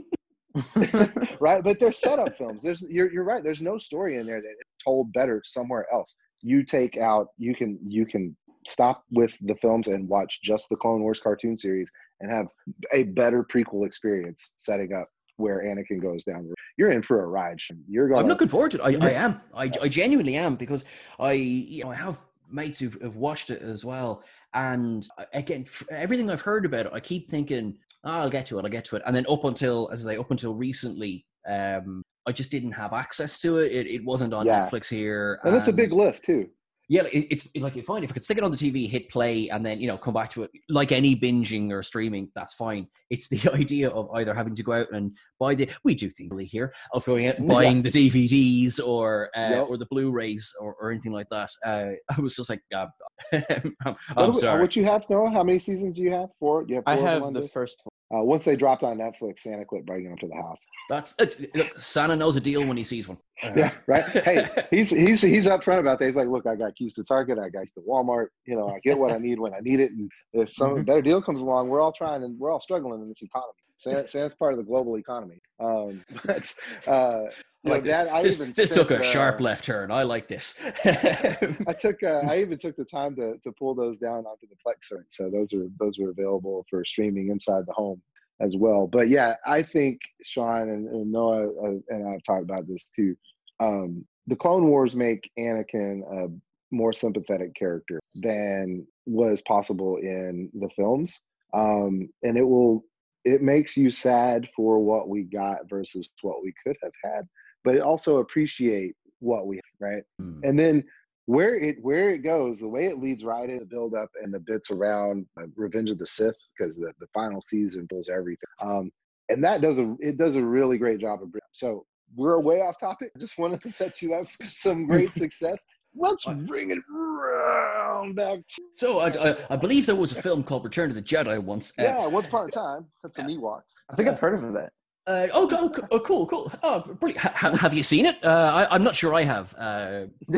[1.41, 2.63] right, but they're setup films.
[2.63, 3.43] There's, you're, you're right.
[3.43, 6.15] There's no story in there that is told better somewhere else.
[6.43, 10.77] You take out, you can, you can stop with the films and watch just the
[10.77, 11.89] Clone Wars cartoon series
[12.21, 12.47] and have
[12.93, 15.05] a better prequel experience setting up
[15.41, 16.53] where Anakin goes down.
[16.77, 17.59] You're in for a ride.
[17.89, 18.21] You're going.
[18.21, 19.03] I'm looking forward to it.
[19.03, 19.41] I, I am.
[19.55, 20.85] I, I genuinely am because
[21.19, 24.23] I, you know, I have mates who've, who've watched it as well.
[24.55, 28.65] And again, everything I've heard about it, I keep thinking, oh, I'll get to it,
[28.65, 29.03] I'll get to it.
[29.07, 32.93] And then up until, as I say, up until recently, um, I just didn't have
[32.93, 33.73] access to it.
[33.73, 34.69] It, it wasn't on Yeah.
[34.69, 35.41] Netflix here.
[35.45, 36.49] and that's a big lift too.
[36.91, 39.09] Yeah, it, it's like you find if I could stick it on the TV, hit
[39.11, 42.55] play, and then you know come back to it like any binging or streaming, that's
[42.55, 42.89] fine.
[43.11, 46.47] It's the idea of either having to go out and buy the we do thingly
[46.47, 47.55] here of going out and Yeah.
[47.55, 49.67] buying the DVDs or uh, Yep.
[49.69, 51.51] or the Blu-rays or, or anything like that.
[51.65, 52.87] Uh, I was just like, uh,
[53.33, 53.41] I'm,
[53.85, 54.61] What, I'm do we- uh, sorry.
[54.61, 55.31] what you have, Noah?
[55.31, 56.31] How many seasons do you have?
[56.41, 56.65] Four.
[56.67, 57.91] You have I four of have the first four.
[58.13, 60.67] Uh, once they dropped on Netflix, Santa quit bringing them to the house.
[60.89, 61.15] That's
[61.55, 61.79] look.
[61.79, 63.19] Santa knows a deal when he sees one.
[63.43, 64.05] Uh, Yeah, right.
[64.05, 66.07] Hey, he's he's he's upfront about that.
[66.07, 68.27] He's like, look, I got keys to Target, I got keys to Walmart.
[68.47, 71.03] You know, I get what I need when I need it, and if some better
[71.03, 73.53] deal comes along, we're all trying and we're all struggling in this economy.
[73.81, 75.41] Santa, Santa's part of the global economy.
[75.59, 76.53] Um, but
[76.87, 77.25] uh,
[77.65, 78.09] like this.
[78.09, 79.91] I this, even this took a sharp uh, left turn.
[79.91, 80.61] I like this.
[80.85, 84.57] I took uh, I even took the time to to pull those down onto the
[84.67, 84.93] Plex.
[85.11, 88.01] So those are those are available for streaming inside the home
[88.41, 88.87] as well.
[88.87, 93.15] But yeah, I think Sean and, and Noah uh, and I've talked about this too.
[93.61, 96.29] Um, the Clone Wars make Anakin a
[96.75, 101.21] more sympathetic character than was possible in the films,
[101.53, 102.85] um, and it will
[103.25, 107.29] it makes you sad for what we got versus what we could have had,
[107.65, 110.03] but also appreciate what we have, right?
[110.19, 110.41] Hmm.
[110.45, 110.85] and then
[111.27, 114.33] where it where it goes the way it leads right in the build up and
[114.33, 118.49] the bits around uh, revenge of the sith because the, the final season pulls everything
[118.63, 118.91] um
[119.29, 121.85] and that does a it does a really great job of bringing- so
[122.17, 123.13] we're way off topic.
[123.19, 125.65] Just wanted to set you up for some great success.
[125.95, 130.43] Let's bring it round back to So I, I, I believe there was a film
[130.43, 131.73] called Return of the Jedi once.
[131.79, 132.87] uh, yeah once upon a time.
[133.03, 134.73] That's some ewoks I think I've heard of that.
[135.11, 136.53] Uh, oh, oh, oh, cool, cool.
[136.63, 137.21] Oh, brilliant.
[137.21, 138.23] Ha- ha- have you seen it?
[138.25, 138.29] Uh,
[138.69, 139.53] I, I'm not sure I have.
[139.59, 140.05] Uh,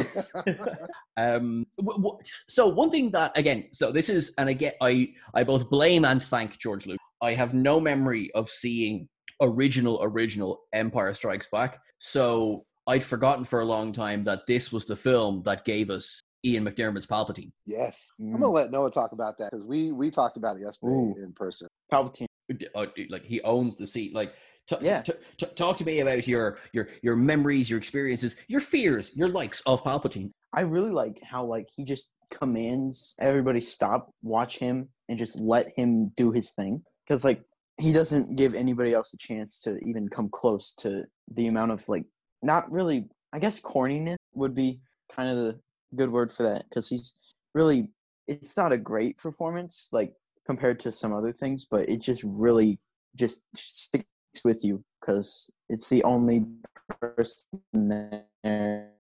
[1.18, 5.44] um, w- w- so one thing that again, so this is, and again, I I
[5.44, 7.04] both blame and thank George Lucas.
[7.20, 9.08] I have no memory of seeing
[9.42, 14.86] original original Empire Strikes Back, so I'd forgotten for a long time that this was
[14.86, 17.52] the film that gave us Ian McDiarmid's Palpatine.
[17.66, 18.32] yes i'm Mm.
[18.40, 21.14] gonna let noah talk about that because we we talked about it yesterday Ooh.
[21.22, 22.26] in person Palpatine.
[22.74, 24.32] uh, like he owns the seat like
[24.68, 25.02] T- Yeah.
[25.02, 29.28] t- t- talk to me about your your your memories, your experiences, your fears, your
[29.28, 30.30] likes of Palpatine.
[30.54, 35.72] I really like how like he just commands everybody stop, watch him, and just let
[35.76, 36.82] him do his thing.
[37.06, 37.42] Because like
[37.80, 41.88] he doesn't give anybody else a chance to even come close to the amount of
[41.88, 42.04] like
[42.42, 43.06] not really.
[43.34, 45.60] I guess corniness would be kind of the
[45.96, 46.64] good word for that.
[46.68, 47.16] Because he's
[47.54, 47.88] really.
[48.28, 50.12] It's not a great performance like
[50.46, 52.78] compared to some other things, but it just really
[53.16, 54.04] just sticks
[54.44, 56.46] with you because it's the only
[56.88, 58.24] person there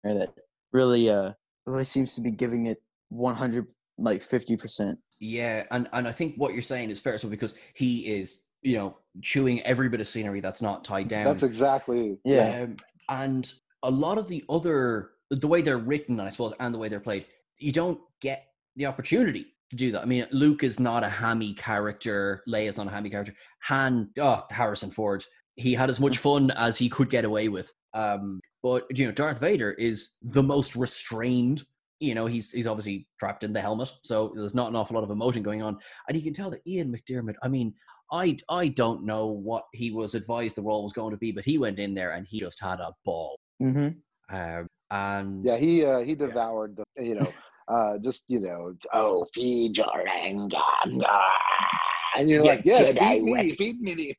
[0.03, 0.35] that
[0.73, 1.33] really uh
[1.67, 6.53] really seems to be giving it 100 like 50% Yeah, and and I think what
[6.53, 10.41] you're saying is fair, so because he is you know chewing every bit of scenery
[10.41, 11.25] that's not tied down.
[11.25, 12.19] That's exactly.
[12.25, 12.77] yeah Um,
[13.09, 16.89] and a lot of the other, the way they're written, I suppose, and the way
[16.89, 17.27] they're played,
[17.59, 18.47] you don't get
[18.77, 20.03] the opportunity to do that.
[20.03, 22.43] I mean, Luke is not a hammy character.
[22.49, 23.35] Leia's not a hammy character.
[23.65, 25.25] Han, oh, Harrison Ford,
[25.57, 27.73] he had as much fun as he could get away with.
[27.93, 31.65] Um, but you know, Darth Vader is the most restrained.
[32.01, 35.05] You know, he's he's obviously trapped in the helmet, so there's not an awful lot
[35.05, 37.35] of emotion going on, and you can tell that Ian McDiarmid.
[37.43, 37.75] I mean,
[38.13, 41.45] I I don't know what he was advised the role was going to be, but
[41.45, 43.39] he went in there and he just had a ball.
[43.63, 43.89] mm-hmm.
[44.35, 47.29] Um, and Yeah, he uh, he devoured the you know
[47.69, 53.23] uh, just you know oh feed your anger and you're Yeah, like yes Jedi feed
[53.25, 53.57] me weapon.
[53.57, 54.17] feed me the-"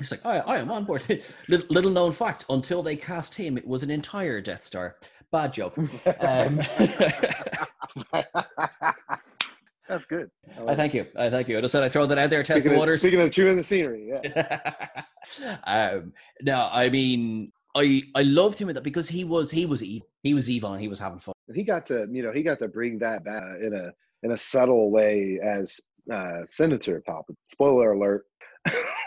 [0.00, 1.02] it's like I, I am on board.
[1.48, 4.96] little, little known fact: until they cast him, it was an entire Death Star.
[5.30, 5.76] Bad joke.
[6.20, 6.60] Um,
[9.88, 10.30] That's good.
[10.66, 11.06] I thank you.
[11.14, 11.58] I thank you.
[11.58, 13.00] I just said I throw that out there, test Speaking the of, waters.
[13.00, 14.88] speaking of chewing the scenery, yeah.
[15.66, 19.82] um, no, I mean, I I loved him in that because he was he was
[19.82, 20.08] evil.
[20.22, 21.34] He was evil and he was having fun.
[21.54, 24.38] he got to you know he got to bring that back in a in a
[24.38, 27.36] subtle way as uh, Senator Palpatine.
[27.46, 28.26] Spoiler alert.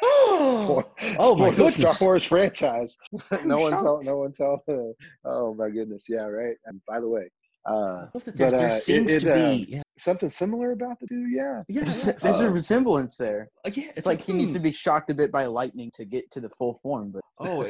[0.04, 0.84] oh
[1.20, 1.94] Oh, my the Star.
[2.02, 2.98] Wars franchise.
[3.46, 3.84] no one tell.
[3.84, 4.06] shocked.
[4.06, 4.64] No one tell.
[5.26, 6.04] oh my goodness.
[6.08, 6.26] Yeah.
[6.26, 6.56] Right.
[6.66, 7.30] And by the way,
[7.68, 10.30] uh, I love that there, but, there uh, it- seems it, to be yeah, something
[10.30, 11.28] similar about the two.
[11.28, 11.64] Yeah.
[11.68, 12.14] yeah, there's, yeah.
[12.22, 14.64] there's a Uh, resemblance there Uh, yeah, it's like he needs to hmm.
[14.64, 17.62] be shocked a bit by lightning to get to the full form but Oh,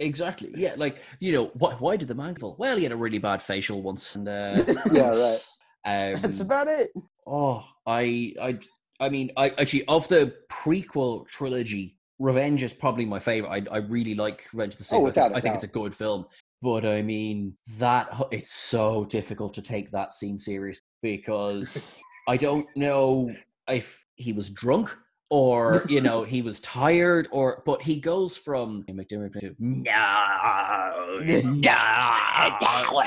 [0.00, 0.52] exactly.
[0.56, 2.56] Yeah, like you know, why, why did the man fall?
[2.58, 5.10] Well, he had a really bad facial once, and uh, Yeah.
[5.10, 6.14] Right.
[6.14, 6.88] um, that's about it
[7.26, 8.58] oh, I, I,
[9.00, 13.68] I mean, I actually of the prequel trilogy, Revenge is probably my favorite.
[13.70, 14.98] I, I really like Revenge of the Sith.
[14.98, 16.26] Oh, I, without think, a I think it's a good film,
[16.62, 22.66] but I mean that it's so difficult to take that scene serious because I don't
[22.76, 23.34] know
[23.68, 24.96] if he was drunk
[25.30, 33.02] or you know he was tired or but he goes from McDiarmid to no, no.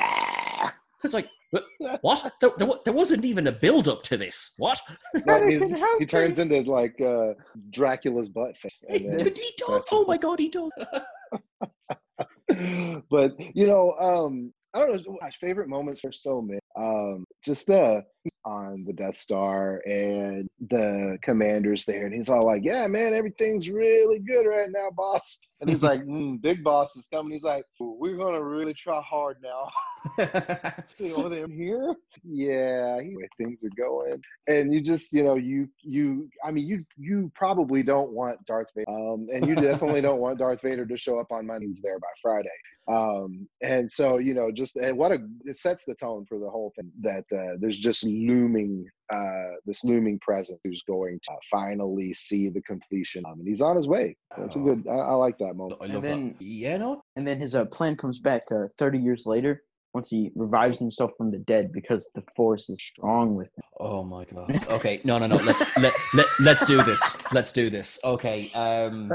[1.02, 1.30] It's like
[2.02, 2.32] what?
[2.42, 4.52] There, there, there wasn't even a build up to this.
[4.58, 4.80] What?
[5.26, 5.48] No,
[5.98, 7.34] he turns into like uh,
[7.72, 8.84] Dracula's butt face.
[8.90, 9.84] He, he does.
[9.92, 10.72] Oh my god, he does.
[13.10, 15.18] but you know, um, I don't know.
[15.22, 16.60] My favorite moments are so many.
[16.76, 18.02] Um, just uh,
[18.46, 23.70] on the Death Star and the commanders there, and he's all like, "Yeah, man, everything's
[23.70, 27.66] really good right now, boss." And he's like, mm, "Big boss is coming." He's like,
[27.82, 29.70] "We're gonna really try hard now."
[30.94, 35.36] See over there here yeah he- way things are going and you just you know
[35.36, 40.02] you you i mean you you probably don't want darth vader um and you definitely
[40.02, 42.50] don't want darth vader to show up on mondays there by friday
[42.92, 46.50] um and so you know just and what a it sets the tone for the
[46.50, 52.14] whole thing that uh, there's just looming uh this looming presence who's going to finally
[52.14, 54.64] see the completion um, and he's on his way that's a Oh.
[54.66, 56.46] good I, I like that moment I And then- that.
[56.46, 57.02] Yeah, no.
[57.16, 59.64] and then his uh, plan comes back uh, 30 years later
[59.96, 64.04] once he revives himself from the dead because the force is strong with him Oh
[64.04, 64.48] my god.
[64.72, 65.38] Okay, no, no, no.
[65.38, 67.02] Let's let, let let's do this.
[67.32, 67.98] Let's do this.
[68.04, 68.52] Okay.
[68.52, 69.10] Um,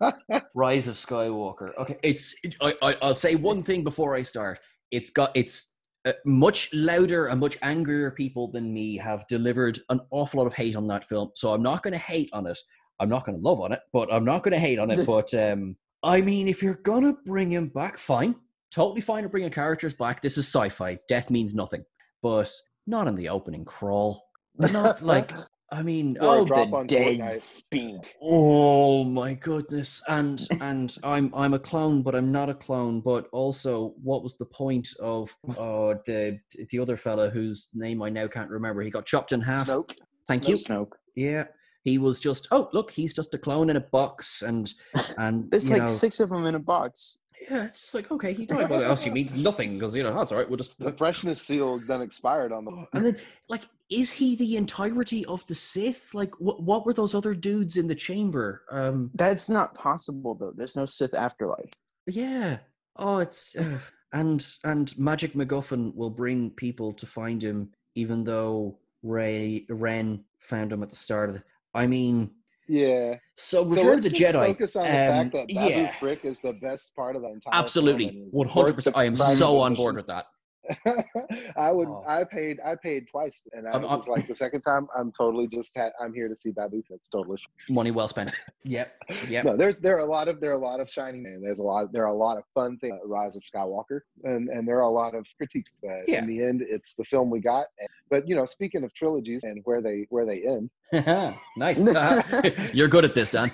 [0.54, 1.70] Rise of Skywalker.
[1.78, 2.34] Okay, it's.
[2.44, 4.58] It, I, I I'll say one thing before I start.
[4.90, 5.74] It's got it's.
[6.06, 10.54] Uh, much louder and much angrier people than me have delivered an awful lot of
[10.54, 11.30] hate on that film.
[11.34, 12.58] So I'm not going to hate on it.
[13.00, 15.06] I'm not going to love on it, but I'm not going to hate on it.
[15.06, 18.34] But um, I mean, if you're going to bring him back, fine.
[18.70, 20.22] Totally fine to bring your characters back.
[20.22, 20.98] This is sci-fi.
[21.08, 21.84] Death means nothing,
[22.22, 22.50] but
[22.86, 24.24] not in the opening crawl.
[24.56, 25.32] Not like
[25.72, 27.34] I mean, Or oh, drop the on dead Fortnite.
[27.34, 30.02] speed Oh my goodness.
[30.08, 33.00] And and I'm I'm a clone, but I'm not a clone.
[33.00, 36.38] But also, what was the point of uh the
[36.70, 38.82] the other fella whose name I now can't remember?
[38.82, 39.68] He got chopped in half.
[39.68, 39.92] Nope.
[40.26, 40.56] Thank you.
[40.56, 41.44] snoke Yeah.
[41.84, 44.72] He was just oh look, he's just a clone in a box and
[45.18, 48.10] and there's you like know, six of them in a box yeah, it's just like
[48.10, 50.48] okay, he died, but it obviously means nothing because you know that's all right.
[50.48, 52.70] We'll just The freshness seal then expired on the.
[52.70, 53.16] Oh, and then
[53.48, 56.14] like is he the entirety of the Sith?
[56.14, 58.62] Like, what what were those other dudes in the chamber?
[58.70, 60.52] Um, That's not possible though.
[60.56, 61.70] There's no Sith afterlife.
[62.06, 62.58] yeah.
[62.96, 63.78] Oh, it's uh,
[64.12, 70.72] and and Magic MacGuffin will bring people to find him, even though Ray Ren found
[70.72, 71.42] him at the start of the.
[71.72, 72.30] I mean,
[72.68, 73.16] Yeah.
[73.36, 74.46] so So Return let's of the just Jedi.
[74.46, 74.94] focus on the um,
[75.30, 75.92] fact that Babu yeah.
[75.92, 77.54] Frik is the best part of the entire.
[77.54, 78.96] Absolutely, one hundred percent.
[78.96, 79.82] I am so on admission.
[79.82, 80.26] board with that.
[81.56, 81.88] I would.
[81.88, 82.04] Oh.
[82.06, 82.58] I paid.
[82.64, 84.86] I paid twice, and I I'm- I'm- was like the second time.
[84.96, 85.76] I'm totally just.
[85.76, 86.82] Ha- I'm here to see Babu.
[86.88, 87.38] That's totally.
[87.68, 88.30] Money well spent.
[88.64, 88.92] Yep.
[89.28, 89.44] Yep.
[89.44, 91.58] No, there's there are a lot of there are a lot of shining and there's
[91.58, 92.98] a lot there are a lot of fun things.
[93.02, 95.82] uh, Rise of Skywalker, and and there are a lot of critiques.
[95.82, 96.18] Uh, Yeah.
[96.20, 97.66] In the end, it's the film we got.
[97.78, 100.70] And, but you know, speaking of trilogies and where they where they end,
[101.56, 101.78] nice.
[102.74, 103.50] You're good at this, Dan.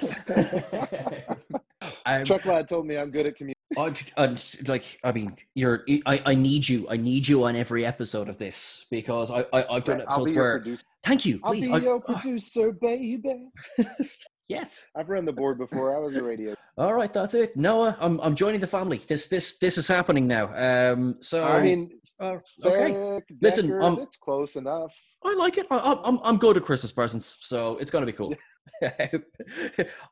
[2.07, 3.56] um, Chuck Lad told me I'm good at communication.
[3.77, 5.85] I, and like, I mean, you're.
[6.07, 6.87] I, I need you.
[6.89, 10.65] I need you on every episode of this because I, I I've done episodes where.
[11.05, 11.41] Thank you.
[11.43, 11.67] I'll Please.
[11.67, 13.49] be I- your producer, baby.
[14.49, 14.89] yes.
[14.97, 15.97] I've run the board before.
[15.97, 16.55] I was a radio.
[16.79, 17.13] All right.
[17.13, 17.57] That's it.
[17.57, 18.99] Noah, I'm I'm joining the family.
[19.09, 20.93] This this this is happening now.
[20.93, 21.17] Um.
[21.21, 22.93] So I mean, uh, okay.
[22.93, 24.95] Ferrick, Listen, Decker, um, it's close enough.
[25.25, 25.67] I like it.
[25.71, 28.33] I, I- I'm I'm good at Christmas presents, so it's gonna be cool.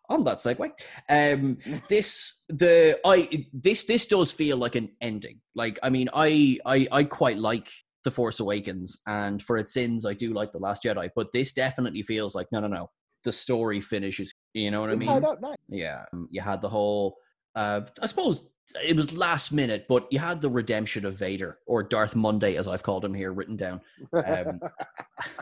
[0.08, 0.70] On that segue,
[1.08, 5.40] um, this the I this this does feel like an ending.
[5.54, 7.70] Like I mean, I I I quite like
[8.04, 11.10] the Force Awakens, and for its sins, I do like the Last Jedi.
[11.14, 12.90] But this definitely feels like no, no, no.
[13.24, 14.32] The story finishes.
[14.52, 15.22] You know what I mean?
[15.40, 15.56] nice.
[15.68, 17.16] Yeah, um, you had the whole.
[17.54, 18.50] Uh, I suppose
[18.84, 22.66] it was last minute, but you had the redemption of Vader or Darth Monday, as
[22.66, 23.80] I've called him here, written down.
[24.12, 24.60] Um,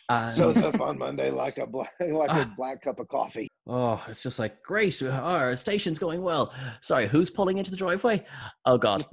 [0.10, 2.54] and, Shows up on Monday like a black like a Ah.
[2.58, 3.48] black cup of coffee.
[3.68, 5.02] oh, it's just like great.
[5.04, 6.54] Our station's going well.
[6.82, 8.24] Sorry, who's pulling into the driveway?
[8.66, 9.06] Oh God.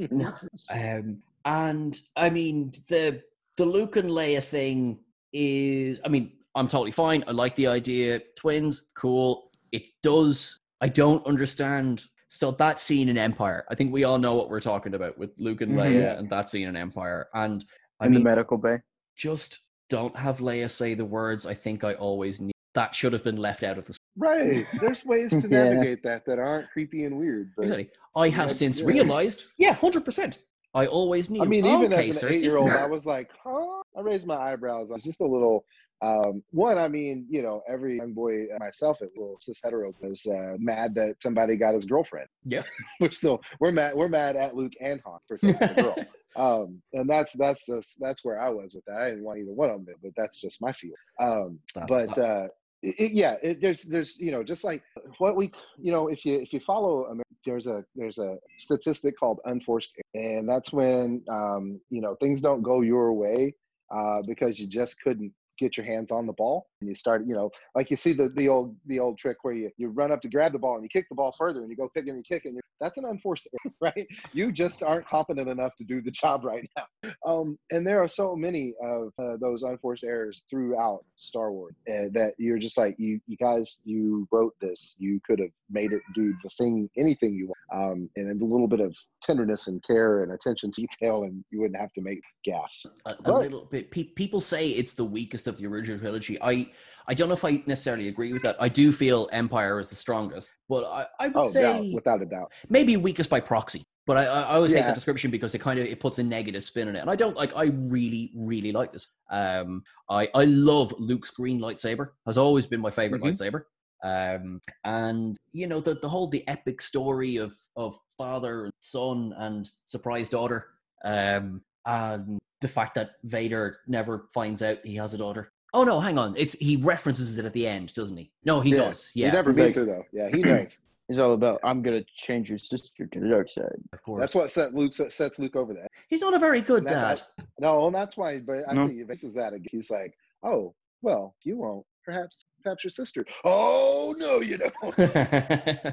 [0.72, 3.22] Um, and I mean the
[3.56, 4.98] the Luke and Leia thing
[5.32, 6.00] is.
[6.04, 7.24] I mean, I'm totally fine.
[7.26, 8.20] I like the idea.
[8.36, 9.46] Twins, cool.
[9.72, 10.58] It does.
[10.81, 12.05] I don't understand.
[12.29, 15.31] So that scene in Empire, I think we all know what we're talking about with
[15.37, 15.79] Luke and Mhm.
[15.81, 17.29] Leia and that scene in Empire.
[17.35, 17.64] And
[17.99, 18.79] I in mean, the medical bay.
[19.16, 21.45] just don't have Leia say the words.
[21.45, 22.53] I think I always knew.
[22.75, 23.97] That should have been left out of the.
[24.16, 24.64] Right.
[24.81, 25.64] There's ways to Yeah.
[25.71, 27.51] navigate that that aren't creepy and weird.
[27.57, 27.90] But Exactly.
[28.14, 28.87] I have Yeah, since yeah.
[28.87, 29.45] realized.
[29.59, 30.38] Yeah, hundred percent.
[30.73, 31.43] I always knew.
[31.43, 34.93] I mean, even okay, as an eight-year-old, I was like, "Huh?" I raised my eyebrows.
[34.93, 35.64] I was just a little.
[36.02, 40.24] Um, one, I mean, you know, every young boy, myself, a little cis hetero, was
[40.26, 42.28] uh, mad that somebody got his girlfriend.
[42.44, 42.62] Yeah.
[43.00, 43.94] we're still we're mad.
[43.94, 45.96] We're mad at Luke and Han for taking the girl.
[46.36, 48.98] Um, and that's that's just, that's where I was with that.
[48.98, 50.94] I didn't want either one of them, but that's just my feel.
[51.20, 51.58] Um,
[51.88, 52.46] but uh,
[52.84, 54.80] it, yeah, it, there's there's you know just like
[55.18, 57.12] what we you know if you if you follow
[57.44, 62.40] there's a there's a statistic called unforced error, and that's when um, you know things
[62.40, 63.54] don't go your way
[63.94, 67.35] uh, because you just couldn't get your hands on the ball and you start you
[67.35, 70.21] know like you see the the old the old trick where you you run up
[70.21, 72.16] to grab the ball and you kick the ball further and you go pick and
[72.16, 76.01] you kick and that's an unforced error right you just aren't competent enough to do
[76.01, 80.45] the job right now um, and there are so many of uh, those unforced errors
[80.49, 84.97] throughout Star Wars uh, that you're just like you, you guys, you wrote this.
[84.99, 88.69] You could have made it do the thing, anything you want, um, and a little
[88.69, 92.21] bit of tenderness and care and attention to detail, and you wouldn't have to make
[92.47, 92.87] gaffes.
[93.07, 93.90] a, a little bit.
[93.90, 96.38] Pe- people say it's the weakest of the original trilogy.
[96.40, 96.69] I
[97.09, 98.56] I don't know if I necessarily agree with that.
[98.61, 102.22] I do feel Empire is the strongest, but I, I would Oh, say doubt, without
[102.22, 102.52] a doubt.
[102.68, 103.83] maybe weakest by proxy.
[104.06, 104.88] But I, I always hate Yeah.
[104.88, 107.16] the description because it kind of it puts a negative spin on it, and I
[107.16, 107.54] don't like.
[107.56, 109.11] I really really like this.
[109.30, 112.11] Um, I I love Luke's green lightsaber.
[112.26, 113.30] Has always been my favorite Mhm.
[113.33, 113.62] lightsaber.
[114.02, 119.35] Um, and you know the the whole the epic story of of father and son
[119.37, 120.68] and surprise daughter.
[121.04, 125.52] Um, and the fact that Vader never finds out he has a daughter.
[125.72, 126.35] Oh no, hang on.
[126.37, 128.30] It's he references it at the end, doesn't he?
[128.44, 128.76] No, he Yeah.
[128.76, 129.11] does.
[129.14, 130.04] Yeah, He never He's means like- to though.
[130.12, 130.80] Yeah, he knows.
[131.09, 133.66] It's all about I'm gonna change your sister to the dark side.
[133.92, 134.20] of course.
[134.20, 135.88] that's what set Luke sets Luke over the edge.
[136.09, 137.46] He's not a very good And that's- dad.
[137.59, 138.38] No, and that's why.
[138.40, 138.87] But I No.
[138.87, 139.66] think he faces that again.
[139.72, 141.85] He's like, oh, well, you won't.
[142.04, 143.24] Perhaps, perhaps your sister.
[143.44, 144.74] Oh no, you don't.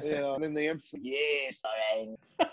[0.04, 2.16] you know, and then the em's yes, I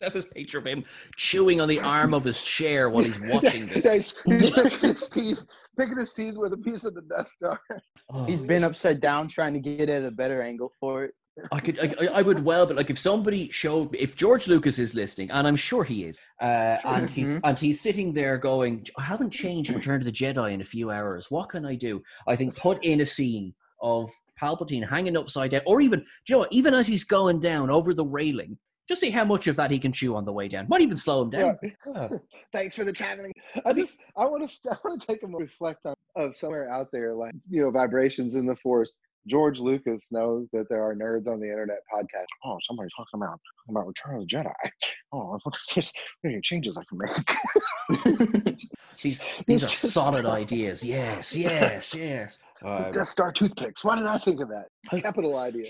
[0.00, 0.84] That's this picture of him
[1.16, 3.84] chewing on the arm of his chair while he's watching Yeah, this.
[3.84, 5.40] he's, he's picking his teeth,
[5.78, 7.58] picking his teeth with a piece of the Death Star.
[8.12, 11.14] Oh, He's been upside down trying to get at a better angle for it.
[11.52, 14.94] I could, I, I would well, but like if somebody showed, if George Lucas is
[14.94, 17.40] listening, and I'm sure he is, uh, and he's Mhm.
[17.44, 20.90] and he's sitting there going, I haven't changed Return to the Jedi in a few
[20.90, 21.26] hours.
[21.30, 22.02] What can I do?
[22.26, 26.34] I think put in a scene of Palpatine hanging upside down, or even, do you
[26.36, 28.56] know, what, even as he's going down over the railing,
[28.88, 30.66] Just see how much of that he can chew on the way down.
[30.68, 31.58] Might even slow him down.
[31.94, 32.08] Yeah.
[32.52, 33.32] Thanks for the traveling.
[33.64, 36.70] I just I want to I want to take a moment reflect on of somewhere
[36.70, 38.96] out there like you know vibrations in the force.
[39.26, 42.26] George Lucas knows that there are nerds on the internet podcast.
[42.44, 44.52] Oh, somebody's talking about about Return of the Jedi.
[45.12, 45.38] Oh,
[45.74, 45.92] there's
[46.24, 48.58] any changes I can make.
[49.00, 50.84] These, these are solid ideas.
[50.84, 52.38] Yes, yes, yes.
[52.64, 53.84] Um, Death Star toothpicks.
[53.84, 54.66] Why did I think of that?
[55.02, 55.64] Capital idea.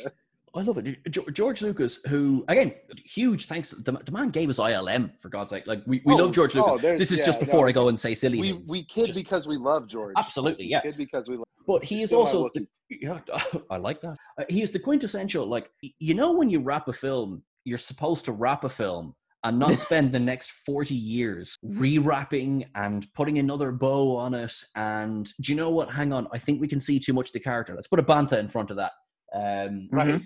[0.57, 0.97] I love it.
[1.35, 2.73] George Lucas, who again,
[3.05, 3.71] huge thanks.
[3.73, 5.67] The, the man gave us ILM for God's sake.
[5.67, 6.83] Like we, we Oh, love George oh, Lucas.
[6.83, 7.69] there's- this is yeah, just before no.
[7.69, 8.71] I go and say silly We things.
[8.71, 10.15] we kid Just- because we love George.
[10.17, 10.81] absolutely, yeah.
[10.81, 11.45] Kid because we love.
[11.67, 13.19] But he is also the, yeah,
[13.71, 14.17] I like that.
[14.41, 15.47] Uh, he is the quintessential.
[15.47, 19.59] Like you know, when you wrap a film, you're supposed to wrap a film and
[19.59, 24.53] not spend the next forty years rewrapping and putting another bow on it.
[24.75, 25.91] And do you know what?
[25.91, 27.75] Hang on, I think we can see too much of the character.
[27.75, 28.93] Let's put a bantha in front of that.
[29.35, 30.23] Um, Right.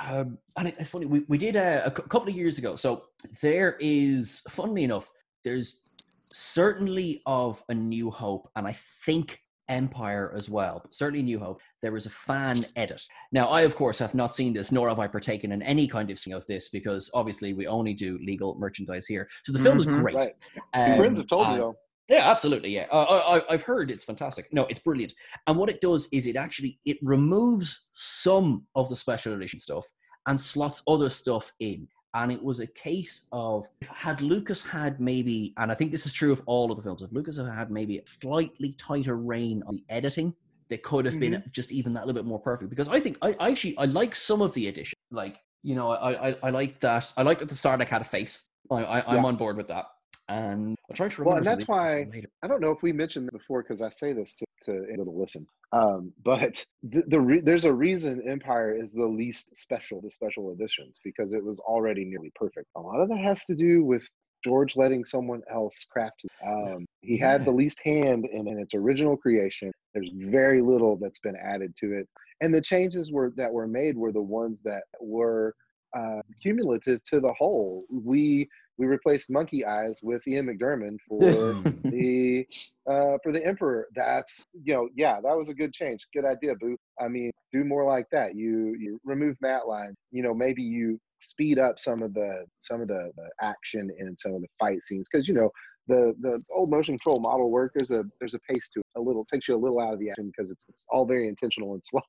[0.00, 1.06] um, and it- it's funny.
[1.06, 2.76] We, we did uh, a couple of years ago.
[2.76, 3.04] So
[3.40, 5.10] there is, funnily enough,
[5.44, 5.90] there's
[6.20, 10.80] certainly of a New Hope, and I think Empire as well.
[10.82, 11.60] But certainly New Hope.
[11.82, 13.02] There was a fan edit.
[13.32, 16.10] Now, I of course have not seen this, nor have I partaken in any kind
[16.10, 19.28] of thing of this because obviously we only do legal merchandise here.
[19.44, 20.00] So the film is Mhm.
[20.00, 20.14] great.
[20.16, 20.32] Right.
[20.74, 21.76] Um, Friends have told me though.
[22.08, 22.70] Yeah, absolutely.
[22.70, 24.52] Yeah, uh, I, I- I've heard it's fantastic.
[24.52, 25.14] No, it's brilliant.
[25.46, 29.86] And what it does is it actually it removes some of the special edition stuff
[30.26, 31.88] and slots other stuff in.
[32.14, 36.12] And it was a case of had Lucas had maybe, and I think this is
[36.12, 39.62] true of all of the films, if Lucas had had maybe a slightly tighter rein
[39.66, 40.34] on the editing,
[40.68, 42.68] they could have been just even that little bit more perfect.
[42.68, 44.94] Because I think I, I actually I like some of the edition.
[45.10, 47.10] Like you know, I I, I like that.
[47.16, 48.48] I like that the Stardeck had a face.
[48.70, 49.24] I, I I'm Yeah.
[49.28, 49.86] on board with that.
[50.28, 52.28] And I'll try to Well, and that's why- later.
[52.42, 55.06] I don't know if we mentioned this before because I say this to, to anyone
[55.06, 55.46] to listen.
[55.72, 60.52] Um, but the, the re- there's a reason Empire is the least special, the special
[60.52, 62.66] editions, because it was already nearly perfect.
[62.76, 64.08] A lot of that has to do with
[64.44, 66.22] George letting someone else craft.
[66.24, 66.30] it.
[66.46, 69.70] Um, he had the least hand in, in its original creation.
[69.94, 72.08] There's very little that's been added to it,
[72.40, 75.54] and the changes were that were made were the ones that were
[75.96, 77.82] uh, cumulative to the whole.
[77.92, 78.48] We
[78.82, 81.20] we replaced Monkey Eyes with Ian McDiarmid for
[81.84, 82.44] the
[82.90, 83.86] uh, for the Emperor.
[83.94, 86.04] That's you know yeah that was a good change.
[86.12, 86.76] Good idea, Boo.
[87.00, 88.34] I mean, do more like that.
[88.34, 89.94] You you remove matte line.
[90.10, 94.16] You know maybe you speed up some of the some of the, the action in
[94.16, 95.50] some of the fight scenes because you know
[95.88, 99.00] the the old motion control model work there's a there's a pace to it a
[99.00, 101.74] little takes you a little out of the action because it's, it's all very intentional
[101.74, 102.02] and slow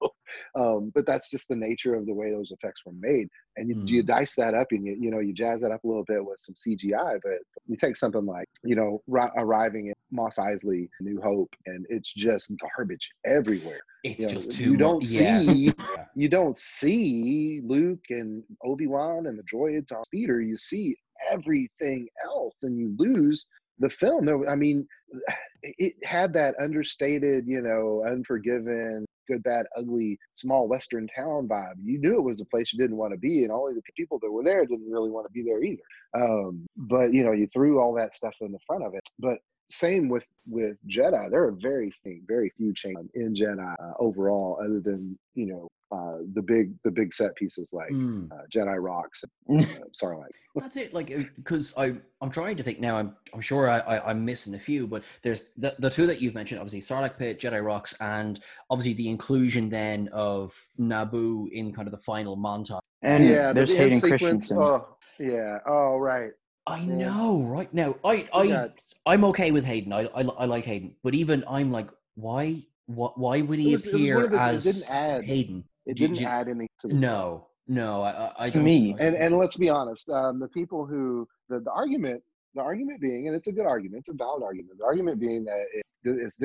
[0.56, 3.76] um, but that's just the nature of the way those effects were made and you,
[3.76, 3.88] Mm.
[3.88, 6.24] you dice that up and you, you know you jazz that up a little bit
[6.24, 7.34] with some cgi but
[7.68, 12.14] you take something like you know ri- arriving at Mos Eisley new hope and it's
[12.14, 15.40] just garbage everywhere It's you know, just too you don't yeah.
[15.40, 15.66] see
[15.96, 16.06] Yeah.
[16.16, 20.96] you don't see luke and obi-wan and the droids on speeder you see
[21.32, 23.46] everything else and you lose
[23.80, 24.88] the film There- i mean
[25.64, 31.76] it had that understated you know unforgiven good bad ugly small western town vibe.
[31.84, 34.20] You knew it was a place you didn't want to be and all the people
[34.22, 35.82] that were there didn't really want to be there either.
[36.20, 39.02] Um, but you know you threw all that stuff in the front of it.
[39.20, 39.38] But
[39.70, 41.32] same with with jedi.
[41.32, 45.68] There are very few very few changes in jedi uh, overall other than you know
[45.94, 48.32] uh, the big the big set pieces like Mm.
[48.32, 49.66] uh, jedi rocks and uh,
[50.00, 50.94] sarlacc That's it.
[50.94, 51.86] Like, because I
[52.22, 52.98] I'm trying to think now.
[52.98, 56.20] I'm I'm sure I, I I'm missing a few, but there's the the two that
[56.22, 56.60] you've mentioned.
[56.62, 58.40] Obviously, Sarlacc Pit, Jedi Rocks, and
[58.72, 62.80] obviously the inclusion then of Naboo in kind of the final montage.
[63.04, 64.58] And yeah there's the end Hayden sequence, Christensen.
[64.60, 66.32] oh yeah oh right
[66.66, 66.96] I Yeah.
[67.10, 67.96] know, right now.
[68.06, 69.92] I I got- I'm okay with Hayden.
[69.92, 73.86] I, I I like Hayden, but even I'm like, why what why would he was-
[73.86, 74.86] it was one appear the- as
[75.34, 75.66] Hayden?
[75.86, 77.12] It didn't do- add anything to the story.
[77.12, 78.02] No, no.
[78.02, 78.96] I I, I To me.
[79.00, 82.24] I and and let's be honest um, the people who the, the argument
[82.56, 85.44] the argument being and it's a good argument it's a valid argument the argument being
[85.44, 86.38] that it, it's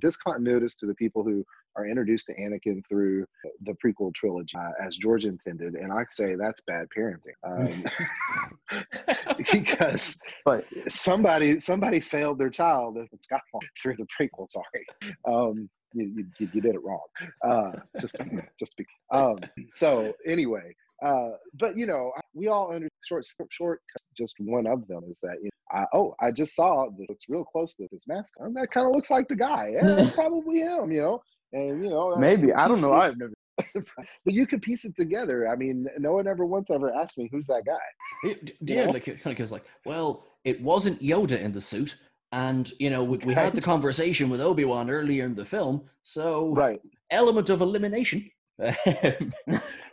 [0.00, 1.44] discontinuous to the people who
[1.76, 3.24] are introduced to anakin through
[3.62, 8.82] the prequel trilogy uh, as george intended and i say that's bad parenting um,
[9.52, 13.40] because But somebody somebody failed their child if it's got
[13.80, 14.86] through the prequel sorry
[15.26, 17.06] um, you, you, you did it wrong
[17.48, 18.16] uh, just
[18.58, 19.38] just to be um,
[19.74, 20.72] so anyway
[21.04, 23.80] uh, but you know, we all under short, short.
[24.16, 27.24] Just one of them is that you know, I, oh, I just saw this looks
[27.28, 28.46] real close to this mascot.
[28.46, 29.72] And that kind of looks like the guy.
[29.74, 30.90] Yeah, that's probably him.
[30.90, 31.22] You know,
[31.52, 32.94] and you know, maybe I don't know.
[32.94, 33.32] it- I've never.
[33.74, 35.48] but you could piece it together.
[35.48, 38.28] I mean, no one ever once ever asked me who's that guy.
[38.28, 38.92] It, You yeah, know?
[38.92, 41.96] like it kind of goes like, well, it wasn't Yoda in the suit,
[42.32, 45.82] and you know we, we had the conversation with Obi Wan earlier in the film,
[46.02, 46.80] so Right.
[47.10, 48.30] element of elimination.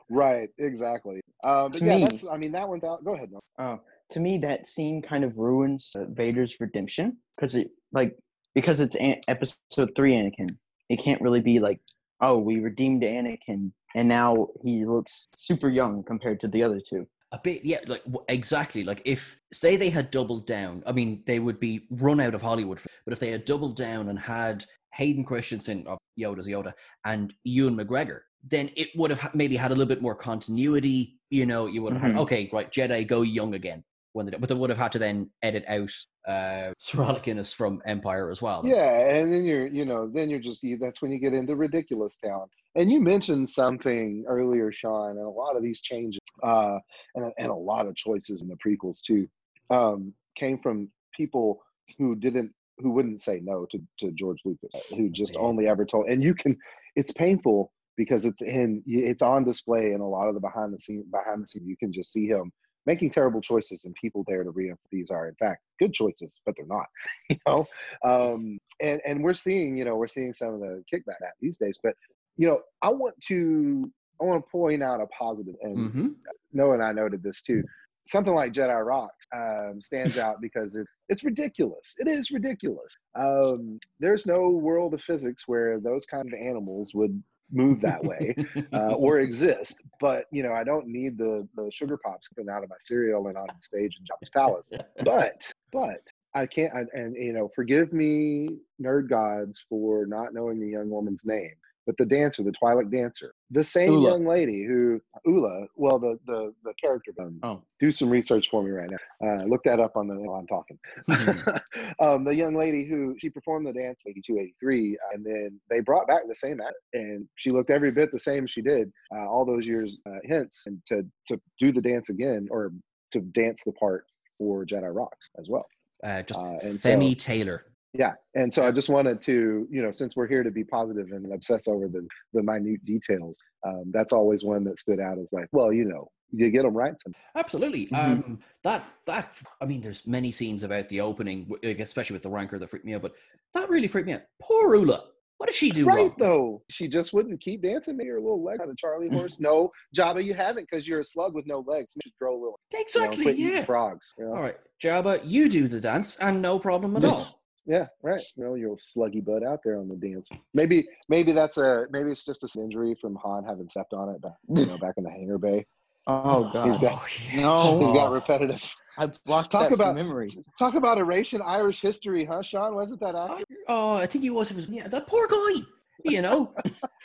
[0.10, 1.22] Right, exactly.
[1.46, 3.04] Um, but To yeah, me- that's, I mean, that one's out.
[3.04, 3.32] Go ahead.
[3.32, 3.42] Noah.
[3.58, 3.80] Oh,
[4.12, 8.16] to me, that scene kind of ruins uh, Vader's redemption because it like
[8.54, 10.56] because it's an- episode three Anakin.
[10.90, 11.80] It can't really be like,
[12.22, 17.08] oh, we redeemed Anakin, and now he looks super young compared to the other two.
[17.34, 18.84] A bit, yeah, like exactly.
[18.84, 22.42] Like if say they had doubled down, I mean, they would be run out of
[22.42, 22.80] Hollywood.
[23.06, 24.64] But if they had doubled down and had
[24.94, 26.74] Hayden Christensen of Yoda's Yoda
[27.06, 31.18] and Ewan McGregor, then it would have maybe had a little bit more continuity.
[31.32, 32.12] You know, you would have Mhm.
[32.14, 33.84] had okay, right, Jedi go young again.
[34.14, 35.92] When they, but they would have had to then edit out
[36.28, 38.62] uh, Sir from Empire as well.
[38.64, 41.56] Yeah, and then you're, you know, then you're just you- that's when you get into
[41.56, 42.48] ridiculous town.
[42.76, 46.78] And you mentioned something earlier, Sean, and a lot of these changes, uh,
[47.16, 49.28] and and a lot of choices in the prequels too,
[49.70, 51.62] um, came from people
[51.98, 56.08] who didn't, who wouldn't say no to to George Lucas, who just only ever told.
[56.08, 56.58] And you can,
[56.96, 60.80] it's painful because it's in, it's on display in a lot of the behind the
[60.80, 61.68] scene, behind the scene.
[61.68, 62.52] You can just see him
[62.86, 65.28] making terrible choices, and people there to reinforce these are.
[65.28, 66.86] In fact good choices, but they're not.
[67.30, 67.68] You know,
[68.06, 71.58] um, and and we're seeing you know we're seeing some of the kickback at these
[71.58, 71.96] days but
[72.38, 76.08] you know i want to i want to point out a positive and hmm
[76.52, 77.64] noah and i noted this too.
[78.06, 81.96] Something like jedi rock um, stands out because it, it's ridiculous.
[81.98, 82.96] It is ridiculous.
[83.16, 87.24] Um, there's no world of physics where those kind of animals would
[87.54, 88.36] move that way
[88.74, 92.64] uh, or exist but you know i don't need the the sugar pops coming out
[92.64, 94.72] of my cereal and on stage in Jabba's palace.
[95.06, 96.02] But but
[96.36, 100.90] I can't I, and you know forgive me nerd gods for not knowing the young
[100.90, 101.54] woman's name
[101.86, 104.12] but the dancer the Twi'lek dancer the same Oola.
[104.12, 108.64] young lady who Oola well the the the character um, Oh, do some research for
[108.64, 110.78] me right now uh, look that up on the while I'm talking
[112.00, 116.08] um, the young lady who she performed the dance 82 83 and then they brought
[116.08, 119.46] back the same act and she looked every bit the same she did uh, all
[119.46, 122.72] those years uh, hence and to to do the dance again or
[123.12, 124.06] to dance the part
[124.38, 125.66] for Jedi Rocks as well.
[126.04, 127.66] uh, just Uh, Femi so- Taylor.
[127.94, 131.12] Yeah, and so I just wanted to, you know, since we're here to be positive
[131.12, 135.30] and obsess over the the minute details, um, that's always one that stood out as
[135.32, 137.00] like, well, you know, you get them right.
[137.00, 137.24] Sometimes.
[137.36, 137.86] Absolutely.
[137.88, 137.98] Mhm.
[138.26, 142.58] Um, that that I mean, there's many scenes about the opening, especially with the rancor
[142.58, 143.04] that freaked me out.
[143.04, 143.14] But
[143.54, 144.22] that really freaked me out.
[144.42, 145.04] Poor Oola.
[145.38, 146.16] What did she do Right wrong?
[146.20, 147.98] though, she just wouldn't keep dancing.
[147.98, 149.40] me her little leg on a Charlie horse.
[149.40, 151.92] No, Jabba, you haven't because you're a slug with no legs.
[151.96, 152.60] You should grow a little.
[152.72, 153.34] you know, Exactly.
[153.34, 153.66] yeah.
[153.66, 154.14] Frogs.
[154.18, 154.36] You know?
[154.36, 157.43] All right, Jabba, you do the dance, and no problem at all.
[157.66, 158.20] Yeah, right.
[158.36, 160.28] You know, your sluggy butt out there on the dance.
[160.54, 164.22] Maybe, maybe that's a maybe it's just an injury from Han having stepped on it
[164.22, 165.66] back, you know, back in the hangar bay.
[166.08, 167.80] oh He's god, got- no!
[167.80, 168.76] He's got repetitive.
[168.98, 170.28] I blocked Talk that about- memory.
[170.60, 172.76] Talk about erasing Irish history, huh, Sean?
[172.76, 173.48] Wasn't that accurate?
[173.68, 174.52] Oh, I think he was.
[174.52, 175.62] It was yeah, that poor guy.
[176.04, 176.54] You know,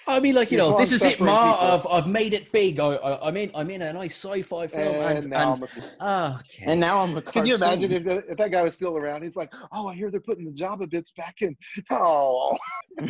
[0.06, 1.74] I mean, like you You're know, this is it, Ma.
[1.74, 2.80] I've, I've made it big.
[2.80, 3.50] I, I, I'm in.
[3.54, 6.64] I'm in a nice sci-fi film, And, and, now and, I'm a- ah, okay.
[6.66, 9.22] And now I'm a can you imagine if, the, if that guy was still around?
[9.22, 11.56] He's like, "Oh, I hear they're putting the Jabba bits back in."
[11.90, 12.56] Oh,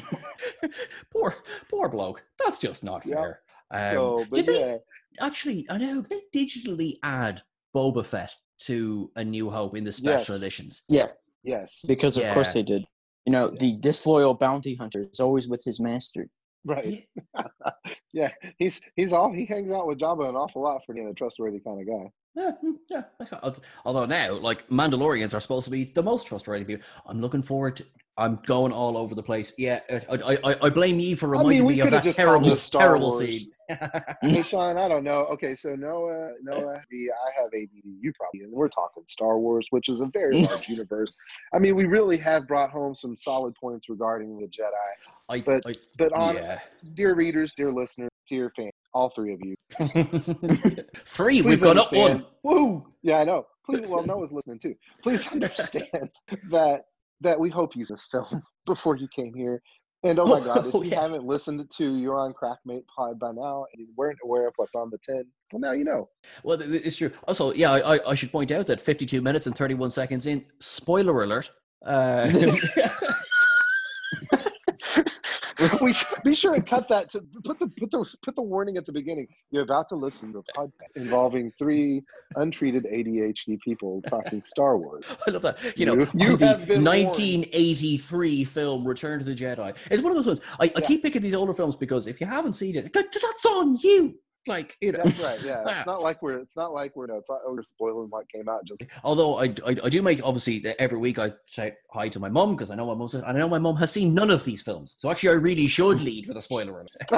[1.13, 1.37] poor,
[1.71, 2.23] poor bloke.
[2.45, 3.15] That's just not Yeah.
[3.15, 3.41] fair.
[3.71, 4.77] Um, so but did they yeah,
[5.21, 5.67] actually?
[5.71, 7.43] I know they digitally add
[7.75, 10.43] Boba Fett to A New Hope in the special Yes.
[10.43, 10.83] editions.
[10.89, 11.09] Yeah,
[11.45, 12.85] yes, because of course they did.
[13.29, 13.59] You know, Yeah.
[13.61, 16.31] the disloyal bounty hunter is always with his master.
[16.65, 17.07] right.
[17.35, 17.47] Yeah.
[18.15, 21.13] Yeah, he's he's all he hangs out with Jabba an awful lot for being a
[21.13, 22.11] trustworthy kind of guy.
[22.35, 23.03] Yeah, mm, yeah.
[23.19, 26.87] that's got- al- Although now, like Mandalorians are supposed to be the most trustworthy people.
[27.07, 27.85] I'm looking forward to.
[28.17, 29.53] I'm going all over the place.
[29.59, 32.57] Yeah, I I, I, I blame you for I mean, reminding me of that terrible,
[32.57, 33.19] terrible Wars.
[33.21, 33.53] scene.
[34.23, 35.27] Hey, Sean, I don't know.
[35.33, 37.69] Okay, so Noah, Noah, I have ADD.
[37.85, 41.15] You probably, and we're talking Star Wars, which is a very large universe.
[41.53, 44.71] I mean, we really have brought home some solid points regarding the Jedi.
[45.29, 46.61] I, But- I, but on- yeah.
[46.95, 49.55] Dear readers, dear listeners, dear fans, all three of you.
[51.05, 52.25] Three, we've gone up one.
[52.43, 52.87] Woo!
[53.03, 53.47] Yeah, I know.
[53.65, 54.75] Please, well, Noah's listening too.
[55.03, 56.11] Please understand
[56.51, 56.85] that
[57.21, 59.61] that we hope you this film before you came here.
[60.05, 61.01] And oh my God, if Oh, you yeah.
[61.03, 64.75] haven't listened to You're on Crackmate Pod by now and you weren't aware of what's
[64.75, 66.09] on the tin, well, now you know.
[66.45, 67.11] Well, it's true.
[67.27, 70.45] Also, yeah, I, I- I should point out that 52 minutes and 31 seconds in,
[70.61, 71.51] spoiler alert.
[71.85, 72.31] Uh,
[75.81, 78.77] we should be sure and cut that to put the put the put the warning
[78.77, 79.27] at the beginning.
[79.51, 82.03] You're about to listen to a podcast involving three
[82.37, 85.05] untreated ADHD people talking Star Wars.
[85.27, 85.77] I love that.
[85.79, 87.07] You know, You- you the have been warned.
[87.09, 89.75] 1983 film Return to the Jedi.
[89.91, 90.41] It's one of those ones.
[90.61, 90.87] I, I Yeah.
[90.87, 94.15] keep picking these older films because if you haven't seen it, that's on you.
[94.49, 95.43] Like you know, That's right.
[95.43, 98.31] Yeah, it's not like we're it's not like we're no, it's not we're spoiling what
[98.33, 98.65] came out.
[98.65, 102.19] Just Although I, I, I do make obviously that every week I say hi to
[102.19, 104.45] my mom because I know my mum I know my mum has seen none of
[104.45, 104.95] these films.
[104.99, 106.85] So actually, I really should lead with a spoiler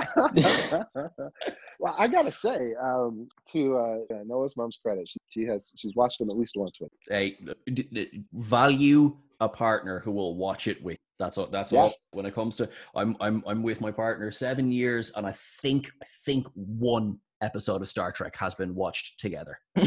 [1.80, 6.18] well, I gotta say, um, to uh, Noah's mom's credit, she, she has she's watched
[6.18, 6.90] them at least once with.
[7.10, 7.36] a
[7.72, 10.98] d- d- value a partner who will watch it with.
[11.20, 11.46] That's all.
[11.46, 11.82] That's Yeah.
[11.82, 11.92] all.
[12.12, 15.92] When it comes to, I'm I'm I'm with my partner seven years, and I think
[16.02, 19.60] I think one episode of Star Trek has been watched together.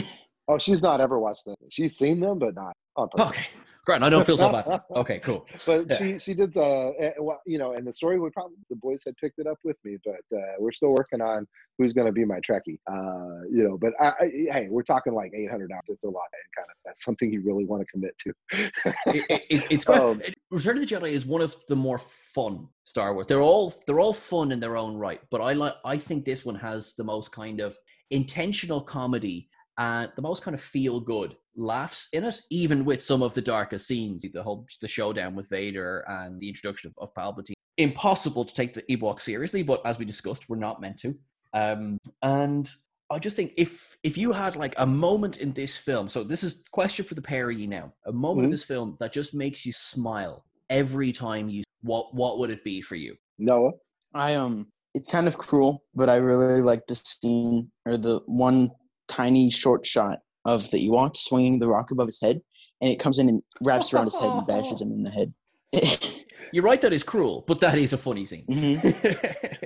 [0.49, 1.55] Oh, she's not ever watched them.
[1.69, 3.29] She's seen them, but not on purpose.
[3.29, 3.45] Okay,
[3.85, 4.03] great.
[4.03, 4.81] I don't feel so bad.
[4.93, 5.47] Okay, cool.
[5.65, 5.95] But Yeah.
[5.97, 9.15] she she did the well, you know, and the story would probably the boys had
[9.15, 12.25] picked it up with me, but uh, we're still working on who's going to be
[12.25, 12.77] my Trekkie.
[12.91, 15.85] Uh, you know, but I, I, hey, we're talking like eight hundred dollars.
[15.87, 18.33] It's a lot, and kind of that's something you really want to commit to.
[18.51, 18.71] it,
[19.29, 20.01] it, it- it's great.
[20.01, 20.21] Um,
[20.51, 23.27] Return of the Jedi is one of the more fun Star Wars.
[23.27, 26.45] They're all they're all fun in their own right, but I like I think this
[26.45, 27.75] one has the most kind of
[28.11, 33.23] intentional comedy and the most kind of feel good laughs in it, even with some
[33.23, 34.25] of the darkest scenes.
[34.31, 37.53] The whole the showdown with Vader and the introduction of, of Palpatine.
[37.77, 41.15] Impossible to take the Ewok seriously, but as we discussed, we're not meant to.
[41.53, 42.69] Um, and
[43.13, 46.43] I just think if if you had like a moment in this film, so this
[46.43, 48.53] is question for the pair of you now, a moment in Mhm.
[48.53, 52.81] this film that just makes you smile every time you what what would it be
[52.81, 53.15] for you?
[53.37, 53.71] Noah,
[54.13, 58.71] I um, it's kind of cruel, but I really like the scene or the one
[59.07, 62.41] tiny short shot of the Ewok swinging the rock above his head,
[62.81, 65.33] and it comes in and wraps around his head and bashes him in the head.
[66.51, 68.45] You're right, that is cruel, but that is a funny scene.
[68.47, 68.79] Mhm.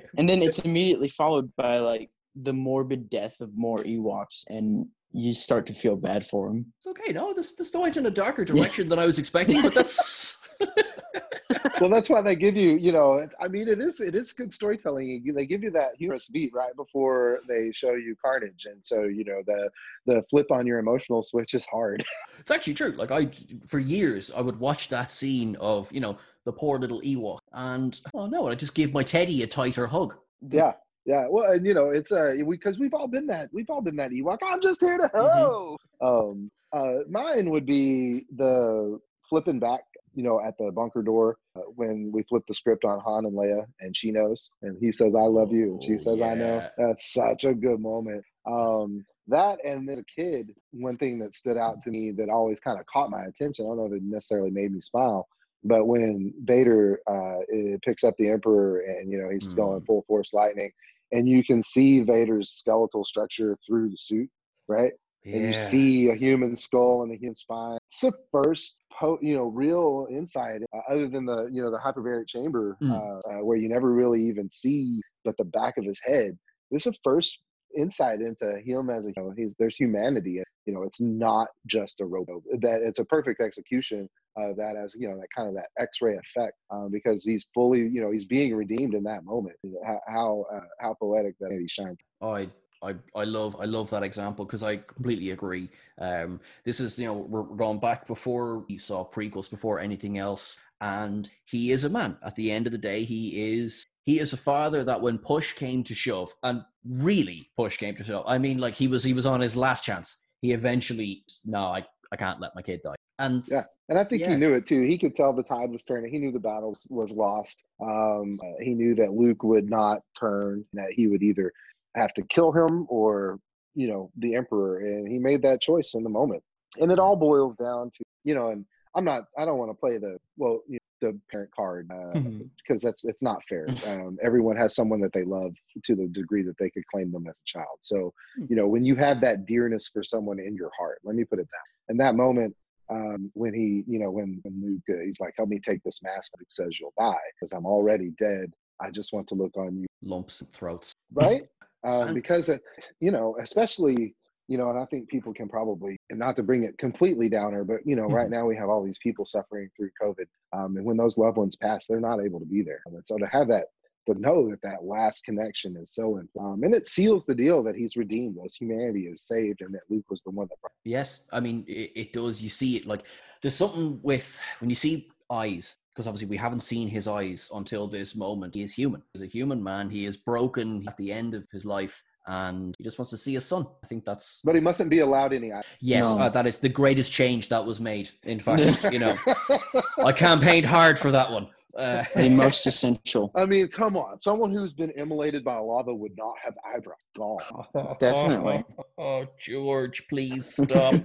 [0.18, 2.10] And then it's immediately followed by like
[2.44, 6.66] the morbid death of more Ewoks, and you start to feel bad for them.
[6.78, 7.12] it's okay.
[7.14, 10.38] No, this this went in a darker direction than I was expecting, but that's
[11.82, 14.54] well, that's why they give you, you know, I mean, it is it is good
[14.54, 15.24] storytelling.
[15.36, 19.24] They give you that humorous beat right before they show you carnage, and so you
[19.24, 19.70] know the
[20.06, 22.04] the flip on your emotional switch is hard.
[22.40, 22.92] it's actually true.
[22.92, 23.30] Like I,
[23.68, 28.00] for years, I would watch that scene of you know the poor little Ewok, and
[28.14, 30.16] oh no, I just give my teddy a tighter hug.
[30.50, 30.74] Yeah,
[31.08, 31.26] yeah.
[31.30, 33.50] Well, and you know, it's uh, because we've all been that.
[33.52, 34.38] We've all been that Ewok.
[34.44, 35.80] I'm just here to help.
[36.02, 39.00] Um, uh, mine would be the
[39.30, 39.82] flipping back.
[40.14, 43.36] You know, at the bunker door uh, when we flip the script on Han and
[43.38, 46.34] Leia, and she knows, and he says, "I love you," and she Oh, says, "I
[46.34, 48.24] know." That's such a good moment.
[48.46, 52.60] Um, that and as a kid, one thing that stood out to me that always
[52.60, 53.66] kind of caught my attention.
[53.66, 55.28] I don't know if it necessarily made me smile,
[55.64, 57.40] but when Vader uh,
[57.86, 59.86] picks up the Emperor and you know he's going Mm.
[59.86, 60.72] full force lightning,
[61.12, 64.30] and you can see Vader's skeletal structure through the suit,
[64.68, 64.92] right?
[65.34, 67.78] And you see a human skull and a human spine.
[67.90, 71.80] It's the first, po- you know, real insight uh, other than the, you know, the
[71.80, 72.92] hyperbaric chamber Mm.
[72.92, 76.38] uh, uh, where you never really even see but the back of his head.
[76.72, 77.42] This is the first
[77.76, 80.42] insight into him as a, you know, he's there's humanity.
[80.68, 82.42] You know, it's not just a robot.
[82.60, 86.18] That it's a perfect execution of that as you know that kind of that X-ray
[86.18, 89.56] effect um, because he's fully, you know, he's being redeemed in that moment.
[89.86, 91.98] How how, uh, how poetic that he shines.
[92.22, 92.50] I
[92.84, 95.70] I I love I love that example because I completely agree.
[95.98, 100.18] Um, this is you know we're we're going back before we saw prequels before anything
[100.18, 102.18] else, and he is a man.
[102.24, 105.54] At the end of the day, he is he is a father that when push
[105.54, 108.26] came to shove, and really push came to shove.
[108.28, 110.18] I mean, like he was he was on his last chance.
[110.42, 112.96] He eventually no, I I can't let my kid die.
[113.20, 113.66] And Yeah.
[113.90, 114.32] And I think Yeah.
[114.32, 114.82] he knew it too.
[114.82, 116.12] He could tell the tide was turning.
[116.12, 117.66] He knew the battle was- lost.
[117.80, 121.54] Um, uh, he knew that Luke would not turn, that he would either
[121.96, 123.40] have to kill him or,
[123.76, 124.80] you know, the Emperor.
[124.80, 126.44] And he made that choice in the moment.
[126.80, 129.76] And it all boils down to, you know, and I'm not, I don't want to
[129.76, 132.50] play the, well, you know, the parent card uh, Mhm.
[132.58, 133.68] because that's, it's not fair.
[133.86, 137.28] Um, everyone has someone that they love to the degree that they could claim them
[137.28, 137.78] as a child.
[137.82, 138.46] So, Hmm.
[138.50, 141.40] you know, when you have that dearness for someone in your heart, let me put
[141.40, 141.92] it that.
[141.92, 142.56] And that moment,
[142.90, 146.02] um, when he, you know, when, when Luke, uh, he's like, help me take this
[146.02, 146.32] mask.
[146.38, 148.52] Luke says, you'll die because I'm already dead.
[148.80, 149.88] I just want to look on you.
[150.04, 150.94] lumps and throats.
[151.14, 151.44] Right.
[151.84, 152.58] uh, because, uh,
[153.02, 154.16] you know, especially,
[154.48, 157.64] you know, and I think people can probably, and not to bring it completely downer,
[157.64, 160.26] but, you know, right now we have all these people suffering through COVID.
[160.54, 162.82] Um, and when those loved ones pass, they're not able to be there.
[162.86, 163.66] And so to have that,
[164.08, 167.76] to know that that last connection is so, um, and it seals the deal that
[167.76, 168.56] he's redeemed us.
[168.56, 171.92] Humanity is saved and that Luke was the one that brought Yes, I mean it,
[171.94, 172.42] it does.
[172.42, 173.04] You see it like
[173.42, 177.88] there's something with when you see eyes, because obviously we haven't seen his eyes until
[177.88, 178.56] this moment.
[178.56, 179.04] He is human.
[179.14, 179.90] He's a human man.
[179.90, 183.34] He is broken at the end of his life, and he just wants to see
[183.34, 183.66] his son.
[183.84, 185.52] I think that's But he mustn't be allowed any.
[185.80, 186.20] yes, No.
[186.20, 188.10] uh, that is the greatest change that was made.
[188.24, 189.18] In fact, you know,
[190.04, 191.48] I campaigned hard for that one.
[191.78, 193.32] Uh, the most essential.
[193.36, 194.20] I mean, come on.
[194.20, 196.98] Someone who's been immolated by lava would not have eyebrows.
[197.16, 197.98] God.
[198.00, 198.64] Definitely.
[199.00, 200.96] Oh, George, please stop.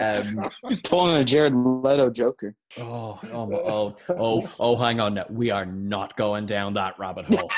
[0.00, 0.50] um,
[0.84, 2.54] Pulling a Jared Leto Joker.
[2.78, 5.14] oh, oh, oh, oh, oh, hang on.
[5.14, 5.26] Now.
[5.28, 7.50] We are not going down that rabbit hole.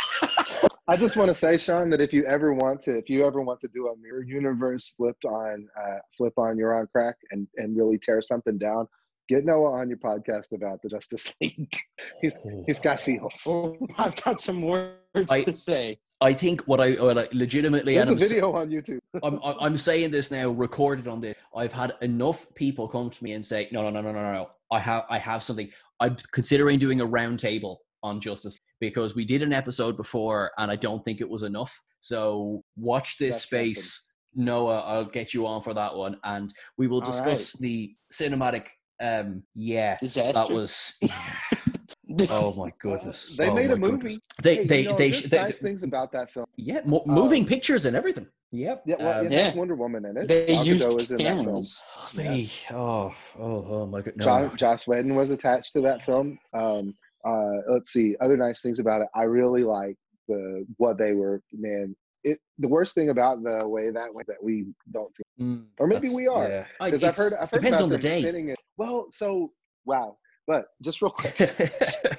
[0.89, 3.41] I just want to say, Sean, that if you ever want to, if you ever
[3.41, 7.47] want to do a mirror universe flipped on, uh, flip on your on crack and
[7.57, 8.89] and really tear something down,
[9.29, 11.77] get Noah on your podcast about the Justice League.
[12.21, 13.43] he's he's got feels.
[13.47, 14.97] Oh, I've got some words
[15.31, 15.99] I- to say.
[16.21, 18.99] I think what I what I legitimately There's and a I'm, s- video on YouTube.
[19.23, 21.37] I'm I'm I'm saying this now, recorded on this.
[21.55, 24.33] I've had enough people come to me and say, no, no, no, no, no, no,
[24.33, 24.51] no.
[24.71, 25.71] I have I have something.
[26.01, 30.77] I'm considering doing a roundtable on justice because we did an episode before and I
[30.77, 31.79] don't think it was enough.
[32.01, 34.13] So watch this That's space.
[34.35, 38.65] Noah, I'll get you on for that one, and we will All discuss the cinematic.
[39.01, 40.33] Um, yeah, Disaster.
[40.33, 40.95] that was.
[42.31, 43.37] oh my goodness!
[43.37, 43.93] They Oh made a movie.
[43.97, 44.19] goodness.
[44.43, 46.47] They Hey, they you know, they, they, nice things about that film.
[46.57, 48.27] yeah, mo- moving Um, pictures and everything.
[48.53, 48.83] Yep.
[48.87, 49.55] Yeah, well, Um, it yeah.
[49.55, 50.29] Wonder Woman in it.
[50.29, 51.45] They Gal used Gadot is in that film.
[51.47, 51.83] cameras.
[52.15, 54.15] They, oh, oh, oh my god!
[54.17, 54.25] No.
[54.25, 56.39] Josh, Joss Whedon was attached to that film.
[56.55, 56.95] Um,
[57.25, 59.09] uh, let's see other nice things about it.
[59.15, 59.97] I really like
[60.29, 61.41] the what they were.
[61.53, 61.95] Man,
[62.25, 65.87] it the worst thing about the way that was that we don't see, Mm, or
[65.87, 66.49] maybe we are.
[66.49, 66.65] yeah.
[66.81, 68.21] I- because I've heard I've heard depends about on the day.
[68.21, 68.57] spinning it.
[68.77, 69.51] Well, so
[69.85, 70.17] wow,
[70.47, 71.35] but just real quick,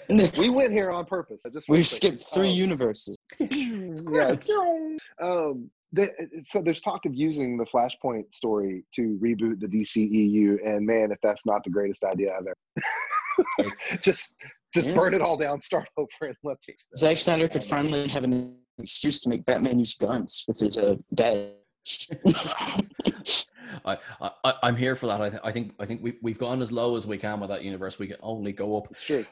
[0.38, 1.42] we went here on purpose.
[1.46, 1.86] I Just real we quick.
[1.86, 3.16] skipped three Um, universes.
[3.40, 4.36] yeah.
[5.22, 6.10] Um, the,
[6.42, 11.20] so there's talk of using the Flashpoint story to reboot the DCEU, and man, if
[11.22, 12.56] that's not the greatest idea ever,
[14.02, 14.38] just
[14.74, 14.96] just Yeah.
[14.96, 16.66] burn it all down, start over, and let's.
[16.66, 16.76] See.
[16.98, 20.96] Zack Snyder could finally have an excuse to make Batman use guns with his uh,
[21.14, 21.52] dad.
[23.86, 25.22] I, I, I'm here for that.
[25.22, 27.50] I, th- I think I think we, we've gone as low as we can with
[27.50, 28.00] that universe.
[28.00, 28.88] We can only go up.
[28.92, 29.26] It's true.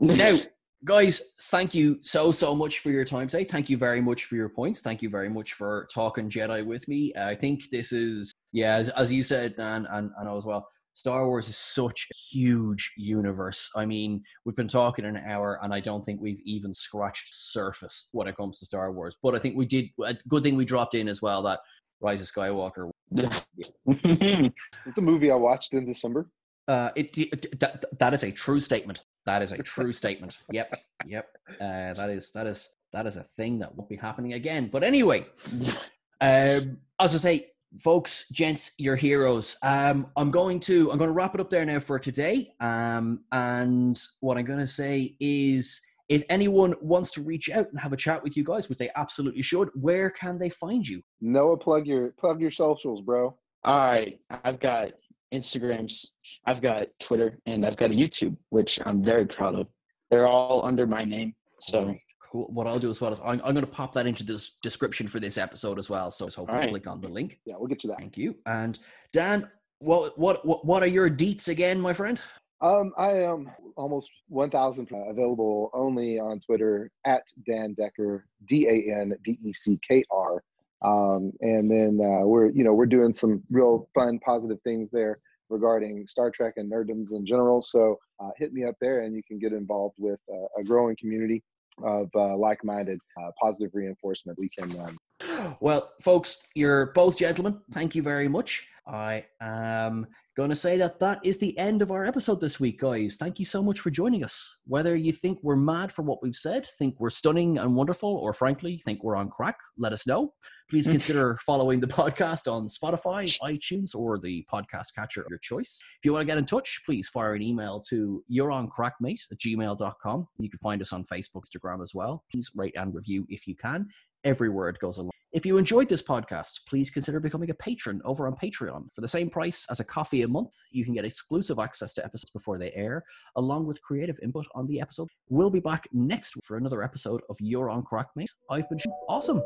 [0.00, 0.36] Now,
[0.84, 3.44] guys, thank you so so much for your time today.
[3.44, 4.80] Thank you very much for your points.
[4.80, 7.12] Thank you very much for talking Jedi with me.
[7.18, 10.68] I think this is yeah, as, as you said, Dan, and and I as well.
[10.94, 13.70] Star Wars is such a huge universe.
[13.74, 18.08] I mean, we've been talking an hour, and I don't think we've even scratched surface
[18.12, 19.16] when it comes to Star Wars.
[19.22, 19.86] But I think we did.
[20.04, 21.60] A good thing we dropped in as well that
[22.00, 22.90] Rise of Skywalker
[23.86, 26.28] It's a movie I watched in December.
[26.68, 29.02] Uh, it, it that, that is a true statement.
[29.26, 30.38] That is a true statement.
[30.50, 30.74] Yep,
[31.06, 31.28] yep.
[31.60, 34.68] Uh, that is that is that is a thing that won't be happening again.
[34.72, 35.26] But anyway,
[36.20, 39.56] um, as I say, folks, gents, your heroes.
[39.62, 42.54] Um, I'm going to I'm going to wrap it up there now for today.
[42.60, 47.80] Um, and what I'm going to say is, if anyone wants to reach out and
[47.80, 51.02] have a chat with you guys, which they absolutely should, where can they find you?
[51.20, 53.36] Noah, plug your plug your socials, bro.
[53.64, 54.92] All right, I've got
[55.32, 56.06] Instagrams,
[56.46, 59.68] I've got Twitter, and I've got a YouTube, which I'm very proud of.
[60.10, 61.34] They're all under my name.
[61.60, 62.11] So Alright, cool.
[62.32, 65.08] What I'll do as well is I'm, I'm going to pop that into the description
[65.08, 66.10] for this episode as well.
[66.10, 66.70] So hopefully Alright.
[66.70, 67.38] click on the link.
[67.44, 67.98] Yeah, we'll get you that.
[67.98, 68.36] Thank you.
[68.46, 68.78] And
[69.12, 72.20] Dan, what what what, what are your deets again, my friend?
[72.60, 79.14] Um, I am almost 1,000 available only on Twitter at Dan Decker, D A N
[79.24, 80.42] D E C K R.
[80.84, 85.16] Um, and then uh, we're you know we're doing some real fun, positive things there
[85.50, 87.60] regarding Star Trek and nerdoms in general.
[87.60, 90.96] So uh, hit me up there, and you can get involved with uh, a growing
[90.98, 91.42] community
[91.82, 94.38] of uh, like-minded, uh, positive reinforcement.
[94.38, 97.60] We can um, Well, folks, you're both gentlemen.
[97.72, 98.66] Thank you very much.
[98.86, 100.06] I am
[100.36, 103.16] going to say that that is the end of our episode this week, guys.
[103.16, 104.56] Thank you so much for joining us.
[104.66, 108.32] Whether you think we're mad for what we've said, think we're stunning and wonderful, or
[108.32, 110.32] frankly, think we're on crack, let us know.
[110.70, 115.80] Please consider following the podcast on Spotify, iTunes, or the podcast catcher of your choice.
[115.98, 120.28] If you want to get in touch, please fire an email to you'roncrackmate at gmail.com.
[120.38, 122.24] You can find us on Facebook, Instagram as well.
[122.30, 123.88] Please rate and review if you can.
[124.24, 125.10] Every word goes a long.
[125.32, 128.88] If you enjoyed this podcast, please consider becoming a patron over on Patreon.
[128.94, 132.04] For the same price as a coffee a month, you can get exclusive access to
[132.04, 133.02] episodes before they air,
[133.36, 135.08] along with creative input on the episode.
[135.30, 138.28] We'll be back next week for another episode of You're on Crack, Mate.
[138.50, 138.78] I've been
[139.08, 139.42] awesome.